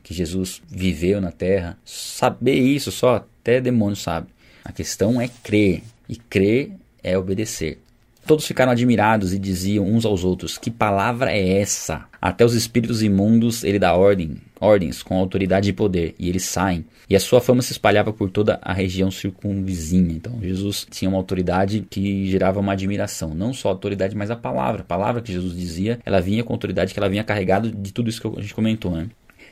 que 0.00 0.14
Jesus 0.14 0.62
viveu 0.68 1.20
na 1.20 1.32
Terra, 1.32 1.76
saber 1.84 2.54
isso 2.54 2.92
só 2.92 3.16
até 3.16 3.60
demônio 3.60 3.96
sabe. 3.96 4.28
A 4.64 4.70
questão 4.70 5.20
é 5.20 5.28
crer 5.42 5.82
e 6.08 6.14
crer 6.14 6.70
é 7.02 7.18
obedecer. 7.18 7.80
Todos 8.26 8.44
ficaram 8.44 8.72
admirados 8.72 9.32
e 9.32 9.38
diziam 9.38 9.86
uns 9.86 10.04
aos 10.04 10.24
outros: 10.24 10.58
Que 10.58 10.68
palavra 10.68 11.30
é 11.30 11.60
essa? 11.60 12.06
Até 12.20 12.44
os 12.44 12.54
espíritos 12.54 13.00
imundos 13.00 13.62
ele 13.62 13.78
dá 13.78 13.94
ordem, 13.94 14.38
ordens 14.60 15.00
com 15.00 15.16
autoridade 15.16 15.70
e 15.70 15.72
poder, 15.72 16.12
e 16.18 16.28
eles 16.28 16.44
saem. 16.44 16.84
E 17.08 17.14
a 17.14 17.20
sua 17.20 17.40
fama 17.40 17.62
se 17.62 17.70
espalhava 17.70 18.12
por 18.12 18.28
toda 18.28 18.58
a 18.62 18.72
região 18.72 19.12
circunvizinha. 19.12 20.12
Então 20.12 20.40
Jesus 20.42 20.84
tinha 20.90 21.08
uma 21.08 21.18
autoridade 21.18 21.86
que 21.88 22.26
gerava 22.26 22.58
uma 22.58 22.72
admiração, 22.72 23.32
não 23.32 23.52
só 23.52 23.68
a 23.68 23.72
autoridade, 23.72 24.16
mas 24.16 24.28
a 24.28 24.34
palavra. 24.34 24.80
A 24.80 24.84
palavra 24.84 25.22
que 25.22 25.32
Jesus 25.32 25.56
dizia, 25.56 26.00
ela 26.04 26.20
vinha 26.20 26.42
com 26.42 26.52
autoridade 26.52 26.92
que 26.92 26.98
ela 26.98 27.08
vinha 27.08 27.22
carregado 27.22 27.70
de 27.70 27.92
tudo 27.92 28.10
isso 28.10 28.20
que 28.20 28.26
a 28.26 28.42
gente 28.42 28.54
comentou, 28.54 28.90
né? 28.90 29.06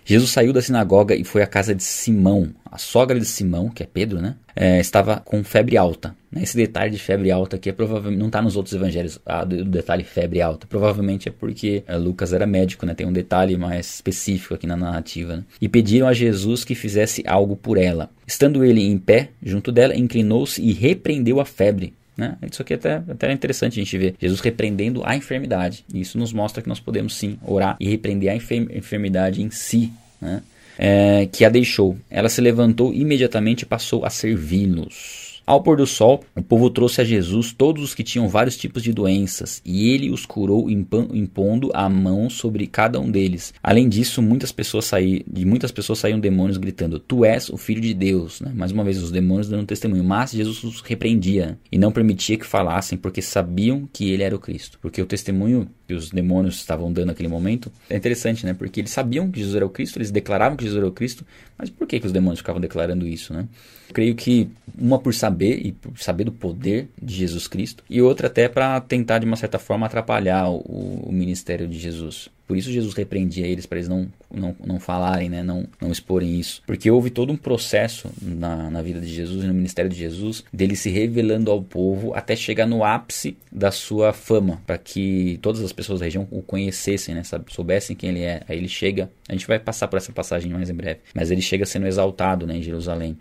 Jesus 0.04 0.30
saiu 0.30 0.52
da 0.52 0.60
sinagoga 0.60 1.14
e 1.14 1.24
foi 1.24 1.42
à 1.42 1.46
casa 1.46 1.74
de 1.74 1.82
Simão. 1.82 2.50
A 2.70 2.76
sogra 2.76 3.18
de 3.18 3.24
Simão, 3.24 3.70
que 3.70 3.82
é 3.82 3.86
Pedro, 3.86 4.20
né? 4.20 4.34
É, 4.54 4.78
estava 4.78 5.16
com 5.24 5.42
febre 5.42 5.76
alta. 5.76 6.14
Esse 6.36 6.56
detalhe 6.56 6.90
de 6.90 6.98
febre 6.98 7.30
alta 7.30 7.56
aqui 7.56 7.70
é 7.70 7.72
provavelmente 7.72 8.18
não 8.18 8.26
está 8.26 8.42
nos 8.42 8.56
outros 8.56 8.74
evangelhos. 8.74 9.18
Ah, 9.24 9.44
do 9.44 9.64
detalhe 9.64 10.04
febre 10.04 10.42
alta. 10.42 10.66
Provavelmente 10.66 11.28
é 11.28 11.32
porque 11.32 11.82
é, 11.86 11.96
Lucas 11.96 12.32
era 12.32 12.46
médico, 12.46 12.84
né? 12.84 12.94
Tem 12.94 13.06
um 13.06 13.12
detalhe 13.12 13.56
mais 13.56 13.94
específico 13.94 14.54
aqui 14.54 14.66
na 14.66 14.76
narrativa. 14.76 15.36
Né? 15.36 15.44
E 15.60 15.68
pediram 15.68 16.06
a 16.06 16.12
Jesus 16.12 16.64
que 16.64 16.74
fizesse 16.74 17.22
algo 17.26 17.56
por 17.56 17.78
ela. 17.78 18.10
Estando 18.26 18.64
ele 18.64 18.82
em 18.82 18.98
pé 18.98 19.30
junto 19.42 19.72
dela, 19.72 19.96
inclinou-se 19.96 20.60
e 20.60 20.72
repreendeu 20.72 21.40
a 21.40 21.44
febre. 21.44 21.94
Né? 22.16 22.36
Isso 22.50 22.62
aqui 22.62 22.74
é 22.74 22.76
até, 22.76 23.02
até 23.08 23.32
interessante 23.32 23.80
a 23.80 23.82
gente 23.82 23.98
ver. 23.98 24.14
Jesus 24.20 24.40
repreendendo 24.40 25.02
a 25.04 25.16
enfermidade. 25.16 25.84
Isso 25.92 26.18
nos 26.18 26.32
mostra 26.32 26.62
que 26.62 26.68
nós 26.68 26.80
podemos 26.80 27.14
sim 27.16 27.38
orar 27.44 27.76
e 27.80 27.88
repreender 27.88 28.30
a 28.30 28.36
enfermidade 28.36 29.42
em 29.42 29.50
si. 29.50 29.92
Né? 30.20 30.42
É, 30.78 31.28
que 31.30 31.44
a 31.44 31.48
deixou. 31.48 31.96
Ela 32.10 32.28
se 32.28 32.40
levantou 32.40 32.92
imediatamente 32.92 33.62
e 33.62 33.66
passou 33.66 34.04
a 34.04 34.10
servi-los. 34.10 35.23
Ao 35.46 35.62
pôr 35.62 35.76
do 35.76 35.86
sol, 35.86 36.22
o 36.34 36.42
povo 36.42 36.70
trouxe 36.70 37.02
a 37.02 37.04
Jesus 37.04 37.52
todos 37.52 37.82
os 37.82 37.94
que 37.94 38.02
tinham 38.02 38.28
vários 38.28 38.56
tipos 38.56 38.82
de 38.82 38.92
doenças, 38.92 39.60
e 39.64 39.90
ele 39.90 40.10
os 40.10 40.24
curou 40.24 40.70
impondo 40.70 41.70
a 41.74 41.86
mão 41.88 42.30
sobre 42.30 42.66
cada 42.66 42.98
um 42.98 43.10
deles. 43.10 43.52
Além 43.62 43.88
disso, 43.88 44.22
muitas 44.22 44.50
pessoas 44.50 44.86
saí, 44.86 45.22
de 45.30 45.44
muitas 45.44 45.70
pessoas 45.70 45.98
saíam 45.98 46.18
demônios 46.18 46.56
gritando: 46.56 46.98
Tu 46.98 47.24
és 47.24 47.50
o 47.50 47.58
filho 47.58 47.80
de 47.80 47.92
Deus. 47.92 48.40
Né? 48.40 48.52
Mais 48.54 48.72
uma 48.72 48.84
vez, 48.84 49.02
os 49.02 49.10
demônios 49.10 49.48
dando 49.48 49.66
testemunho. 49.66 50.02
Mas 50.02 50.32
Jesus 50.32 50.64
os 50.64 50.80
repreendia 50.80 51.58
e 51.70 51.76
não 51.76 51.92
permitia 51.92 52.38
que 52.38 52.46
falassem, 52.46 52.96
porque 52.96 53.20
sabiam 53.20 53.88
que 53.92 54.10
ele 54.10 54.22
era 54.22 54.34
o 54.34 54.38
Cristo. 54.38 54.78
Porque 54.80 55.02
o 55.02 55.06
testemunho 55.06 55.68
que 55.86 55.94
os 55.94 56.10
demônios 56.10 56.56
estavam 56.56 56.92
dando 56.92 57.08
naquele 57.08 57.28
momento 57.28 57.70
é 57.90 57.96
interessante, 57.96 58.44
né? 58.46 58.54
Porque 58.54 58.80
eles 58.80 58.90
sabiam 58.90 59.30
que 59.30 59.38
Jesus 59.38 59.56
era 59.56 59.66
o 59.66 59.70
Cristo, 59.70 59.98
eles 59.98 60.10
declaravam 60.10 60.56
que 60.56 60.64
Jesus 60.64 60.78
era 60.78 60.88
o 60.88 60.92
Cristo, 60.92 61.26
mas 61.58 61.70
por 61.70 61.86
que, 61.86 62.00
que 62.00 62.06
os 62.06 62.12
demônios 62.12 62.40
ficavam 62.40 62.60
declarando 62.60 63.06
isso, 63.06 63.32
né? 63.32 63.46
creio 63.92 64.14
que 64.14 64.48
uma 64.78 64.98
por 64.98 65.14
saber 65.14 65.64
e 65.64 65.72
por 65.72 65.98
saber 65.98 66.24
do 66.24 66.32
poder 66.32 66.88
de 67.00 67.14
Jesus 67.14 67.46
Cristo 67.46 67.84
e 67.88 68.00
outra 68.00 68.28
até 68.28 68.48
para 68.48 68.80
tentar 68.80 69.18
de 69.18 69.26
uma 69.26 69.36
certa 69.36 69.58
forma 69.58 69.86
atrapalhar 69.86 70.48
o, 70.48 70.58
o, 71.06 71.12
ministério 71.12 71.68
de 71.68 71.78
Jesus. 71.78 72.28
Por 72.46 72.56
isso 72.56 72.70
Jesus 72.70 72.94
repreendia 72.94 73.46
eles 73.46 73.64
para 73.64 73.78
eles 73.78 73.88
não, 73.88 74.06
não, 74.32 74.54
não 74.64 74.78
falarem, 74.78 75.30
né? 75.30 75.42
não, 75.42 75.66
não 75.80 75.90
exporem 75.90 76.38
isso. 76.38 76.62
Porque 76.66 76.90
houve 76.90 77.08
todo 77.08 77.32
um 77.32 77.36
processo 77.36 78.10
na, 78.20 78.70
na 78.70 78.82
vida 78.82 79.00
de 79.00 79.12
Jesus 79.12 79.44
e 79.44 79.46
no 79.46 79.54
ministério 79.54 79.90
de 79.90 79.96
Jesus 79.96 80.44
dele 80.52 80.76
se 80.76 80.90
revelando 80.90 81.50
ao 81.50 81.62
povo 81.62 82.12
até 82.14 82.36
chegar 82.36 82.66
no 82.66 82.84
ápice 82.84 83.36
da 83.50 83.70
sua 83.70 84.12
fama, 84.12 84.60
para 84.66 84.76
que 84.76 85.38
todas 85.40 85.62
as 85.62 85.72
pessoas 85.72 86.00
da 86.00 86.06
região 86.06 86.28
o 86.30 86.42
conhecessem, 86.42 87.14
né? 87.14 87.22
soubessem 87.48 87.96
quem 87.96 88.10
ele 88.10 88.20
é. 88.20 88.42
Aí 88.46 88.58
ele 88.58 88.68
chega, 88.68 89.10
a 89.28 89.32
gente 89.32 89.46
vai 89.46 89.58
passar 89.58 89.88
por 89.88 89.96
essa 89.96 90.12
passagem 90.12 90.52
mais 90.52 90.68
em 90.68 90.74
breve, 90.74 91.00
mas 91.14 91.30
ele 91.30 91.40
chega 91.40 91.64
sendo 91.64 91.86
exaltado 91.86 92.46
né, 92.46 92.56
em 92.56 92.62
Jerusalém. 92.62 93.16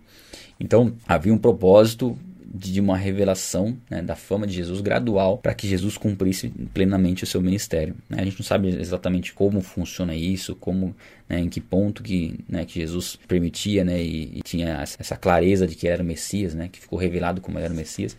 Então 0.60 0.94
havia 1.06 1.32
um 1.32 1.38
propósito 1.38 2.16
de 2.44 2.80
uma 2.80 2.96
revelação 2.96 3.76
né, 3.88 4.02
da 4.02 4.14
fama 4.14 4.46
de 4.46 4.54
Jesus 4.54 4.80
gradual 4.80 5.38
para 5.38 5.54
que 5.54 5.68
Jesus 5.68 5.96
cumprisse 5.96 6.48
plenamente 6.72 7.24
o 7.24 7.26
seu 7.26 7.40
ministério. 7.40 7.94
Né? 8.08 8.18
A 8.20 8.24
gente 8.24 8.38
não 8.38 8.44
sabe 8.44 8.68
exatamente 8.68 9.32
como 9.32 9.60
funciona 9.60 10.14
isso, 10.14 10.54
como 10.54 10.94
né, 11.28 11.40
em 11.40 11.48
que 11.48 11.60
ponto 11.60 12.02
que, 12.02 12.38
né, 12.48 12.64
que 12.64 12.80
Jesus 12.80 13.18
permitia 13.26 13.84
né, 13.84 14.02
e, 14.02 14.38
e, 14.38 14.42
tinha 14.42 14.82
essa 14.82 15.16
clareza 15.16 15.66
de 15.66 15.74
que 15.74 15.88
era 15.88 16.02
o 16.02 16.06
Messias, 16.06 16.54
né, 16.54 16.68
que 16.70 16.80
ficou 16.80 16.98
revelado 16.98 17.40
como 17.40 17.58
era 17.58 17.72
o 17.72 17.76
Messias. 17.76 18.16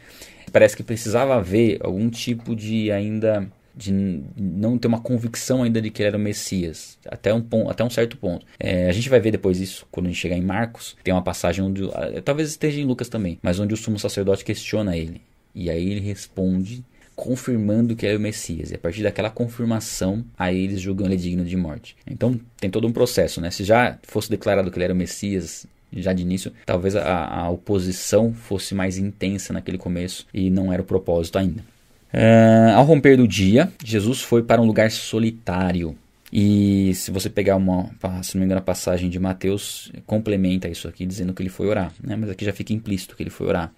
Parece 0.51 0.75
que 0.75 0.83
precisava 0.83 1.35
haver 1.35 1.79
algum 1.81 2.09
tipo 2.09 2.55
de 2.55 2.91
ainda 2.91 3.47
de 3.75 3.91
não 4.38 4.77
ter 4.77 4.88
uma 4.88 4.99
convicção 4.99 5.63
ainda 5.63 5.81
de 5.81 5.89
que 5.89 6.01
ele 6.01 6.07
era 6.07 6.17
o 6.17 6.19
Messias, 6.19 6.97
até 7.05 7.33
um, 7.33 7.41
ponto, 7.41 7.69
até 7.69 7.83
um 7.83 7.89
certo 7.89 8.17
ponto. 8.17 8.45
É, 8.59 8.88
a 8.88 8.91
gente 8.91 9.09
vai 9.09 9.19
ver 9.19 9.31
depois 9.31 9.59
isso 9.59 9.85
quando 9.91 10.05
a 10.07 10.09
gente 10.09 10.19
chegar 10.19 10.38
em 10.38 10.41
Marcos. 10.41 10.95
Tem 11.03 11.13
uma 11.13 11.21
passagem 11.21 11.63
onde, 11.63 11.81
talvez 12.23 12.49
esteja 12.49 12.79
em 12.79 12.85
Lucas 12.85 13.09
também, 13.09 13.38
mas 13.41 13.59
onde 13.59 13.73
o 13.73 13.77
sumo 13.77 13.99
sacerdote 13.99 14.45
questiona 14.45 14.95
ele. 14.95 15.21
E 15.53 15.69
aí 15.69 15.89
ele 15.89 16.01
responde 16.01 16.83
confirmando 17.15 17.95
que 17.95 18.05
é 18.05 18.15
o 18.15 18.19
Messias. 18.19 18.71
E 18.71 18.75
a 18.75 18.77
partir 18.77 19.01
daquela 19.01 19.29
confirmação, 19.29 20.23
aí 20.38 20.63
eles 20.63 20.81
julgam 20.81 21.07
ele 21.07 21.15
digno 21.15 21.45
de 21.45 21.55
morte. 21.55 21.95
Então 22.05 22.39
tem 22.59 22.69
todo 22.69 22.88
um 22.88 22.91
processo, 22.91 23.39
né? 23.39 23.49
Se 23.49 23.63
já 23.63 23.97
fosse 24.03 24.29
declarado 24.29 24.69
que 24.69 24.77
ele 24.77 24.85
era 24.85 24.93
o 24.93 24.97
Messias 24.97 25.65
já 25.93 26.11
de 26.11 26.23
início, 26.23 26.51
talvez 26.65 26.95
a, 26.95 27.25
a 27.25 27.49
oposição 27.49 28.33
fosse 28.33 28.75
mais 28.75 28.97
intensa 28.97 29.53
naquele 29.53 29.77
começo 29.77 30.27
e 30.33 30.49
não 30.49 30.73
era 30.73 30.81
o 30.81 30.85
propósito 30.85 31.38
ainda. 31.38 31.63
Uh, 32.13 32.75
ao 32.75 32.85
romper 32.85 33.17
do 33.17 33.27
dia, 33.27 33.71
Jesus 33.83 34.21
foi 34.21 34.41
para 34.43 34.61
um 34.61 34.65
lugar 34.65 34.89
solitário. 34.91 35.97
E 36.31 36.93
se 36.95 37.11
você 37.11 37.29
pegar 37.29 37.55
uma, 37.55 37.89
se 38.23 38.35
não 38.35 38.41
me 38.41 38.45
engano, 38.45 38.59
a 38.59 38.63
passagem 38.63 39.09
de 39.09 39.19
Mateus, 39.19 39.91
complementa 40.05 40.67
isso 40.67 40.87
aqui 40.87 41.05
dizendo 41.05 41.33
que 41.33 41.41
ele 41.41 41.49
foi 41.49 41.67
orar. 41.67 41.93
Né? 42.03 42.15
Mas 42.15 42.29
aqui 42.29 42.43
já 42.43 42.51
fica 42.51 42.73
implícito 42.73 43.15
que 43.15 43.23
ele 43.23 43.29
foi 43.29 43.47
orar. 43.47 43.71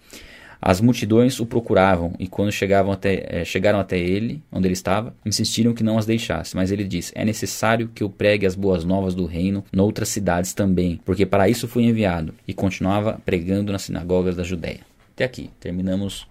As 0.61 0.81
multidões 0.81 1.39
o 1.39 1.45
procuravam 1.45 2.13
e 2.17 2.27
quando 2.27 2.51
chegavam 2.51 2.91
até, 2.91 3.25
é, 3.27 3.45
chegaram 3.45 3.79
até 3.79 3.97
ele, 3.99 4.41
onde 4.51 4.67
ele 4.67 4.73
estava, 4.73 5.13
insistiram 5.25 5.73
que 5.73 5.83
não 5.83 5.97
as 5.97 6.05
deixasse. 6.05 6.55
Mas 6.55 6.71
ele 6.71 6.83
disse: 6.83 7.13
É 7.15 7.23
necessário 7.23 7.89
que 7.93 8.01
eu 8.01 8.09
pregue 8.09 8.45
as 8.45 8.55
boas 8.55 8.83
novas 8.83 9.13
do 9.13 9.25
reino 9.25 9.63
noutras 9.71 10.09
cidades 10.09 10.53
também, 10.53 10.99
porque 11.05 11.25
para 11.25 11.47
isso 11.47 11.67
fui 11.67 11.83
enviado. 11.83 12.33
E 12.47 12.53
continuava 12.53 13.21
pregando 13.23 13.71
nas 13.71 13.83
sinagogas 13.83 14.35
da 14.35 14.43
Judéia. 14.43 14.79
Até 15.13 15.25
aqui, 15.25 15.49
terminamos 15.59 16.27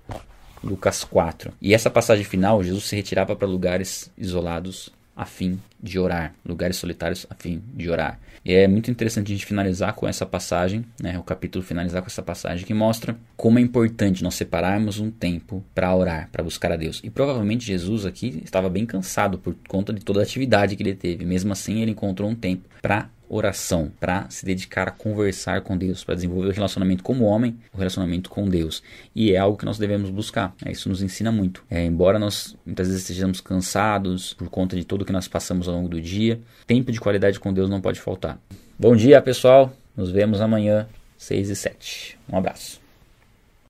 Lucas 0.67 1.05
4. 1.05 1.53
E 1.61 1.75
essa 1.75 1.89
passagem 1.89 2.25
final, 2.25 2.63
Jesus 2.63 2.85
se 2.85 2.97
retirava 2.97 3.35
para 3.37 3.47
lugares 3.47 4.11
isolados 4.19 4.91
a 5.17 5.25
fim 5.25 5.59
de 5.83 5.99
orar, 5.99 6.35
lugares 6.45 6.77
solitários 6.77 7.27
a 7.29 7.35
fim 7.35 7.63
de 7.75 7.89
orar. 7.91 8.19
E 8.45 8.55
é 8.55 8.69
muito 8.69 8.91
interessante 8.91 9.33
a 9.33 9.35
gente 9.35 9.47
finalizar 9.47 9.93
com 9.95 10.07
essa 10.07 10.25
passagem, 10.25 10.85
né, 11.01 11.19
o 11.19 11.23
capítulo 11.23 11.65
finalizar 11.65 12.03
com 12.03 12.07
essa 12.07 12.23
passagem 12.23 12.65
que 12.65 12.75
mostra 12.75 13.17
como 13.37 13.59
é 13.59 13.63
importante 13.63 14.23
nós 14.23 14.35
separarmos 14.35 14.99
um 15.01 15.11
tempo 15.11 15.65
para 15.75 15.95
orar, 15.95 16.29
para 16.31 16.45
buscar 16.45 16.73
a 16.73 16.77
Deus. 16.77 17.01
E 17.03 17.11
provavelmente 17.11 17.67
Jesus 17.67 18.07
aqui 18.07 18.41
estava 18.45 18.69
bem 18.69 18.87
cansado 18.87 19.39
por 19.39 19.55
conta 19.69 19.93
de 19.93 20.05
toda 20.05 20.21
a 20.21 20.23
atividade 20.23 20.77
que 20.77 20.83
ele 20.83 20.95
teve. 20.95 21.25
Mesmo 21.25 21.53
assim, 21.53 21.83
ele 21.83 21.91
encontrou 21.91 22.31
um 22.31 22.35
tempo 22.35 22.69
para 22.81 23.11
oração, 23.29 23.91
para 23.99 24.29
se 24.31 24.45
dedicar 24.45 24.89
a 24.89 24.93
conversar 24.93 25.63
com 25.63 25.77
Deus, 25.77 26.05
para 26.05 26.15
desenvolver 26.15 26.49
o 26.49 26.53
relacionamento 26.53 27.03
como 27.03 27.25
homem, 27.25 27.59
o 27.73 27.79
relacionamento 27.79 28.31
com 28.31 28.49
Deus. 28.49 28.83
E 29.15 29.33
é 29.33 29.39
algo 29.39 29.59
que 29.59 29.65
nós 29.65 29.79
devemos 29.79 30.11
buscar. 30.11 30.55
É, 30.65 30.71
isso 30.71 30.89
nos 30.89 31.03
ensina 31.03 31.33
muito. 31.33 31.65
É, 31.69 31.85
embora 31.85 32.19
nós 32.19 32.57
muitas 32.65 32.89
vezes 32.89 33.03
estejamos 33.03 33.41
cansados 33.41 34.33
por 34.35 34.49
conta 34.49 34.77
de 34.77 34.85
tudo 34.85 35.05
que 35.05 35.13
nós 35.13 35.29
passamos 35.29 35.66
ao 35.69 35.75
longo 35.75 35.89
do 35.89 36.01
dia, 36.01 36.41
tempo 36.67 36.93
de 36.93 37.01
qualidade 37.01 37.41
com 37.41 37.53
Deus 37.53 37.69
não 37.69 37.81
pode 37.81 38.01
faltar. 38.01 38.39
Bom 38.79 38.95
dia, 38.95 39.21
pessoal. 39.23 39.73
Nos 39.97 40.11
vemos 40.11 40.41
amanhã, 40.41 40.87
6 41.17 41.51
e 41.51 41.57
7. 41.57 42.19
Um 42.31 42.37
abraço. 42.37 42.86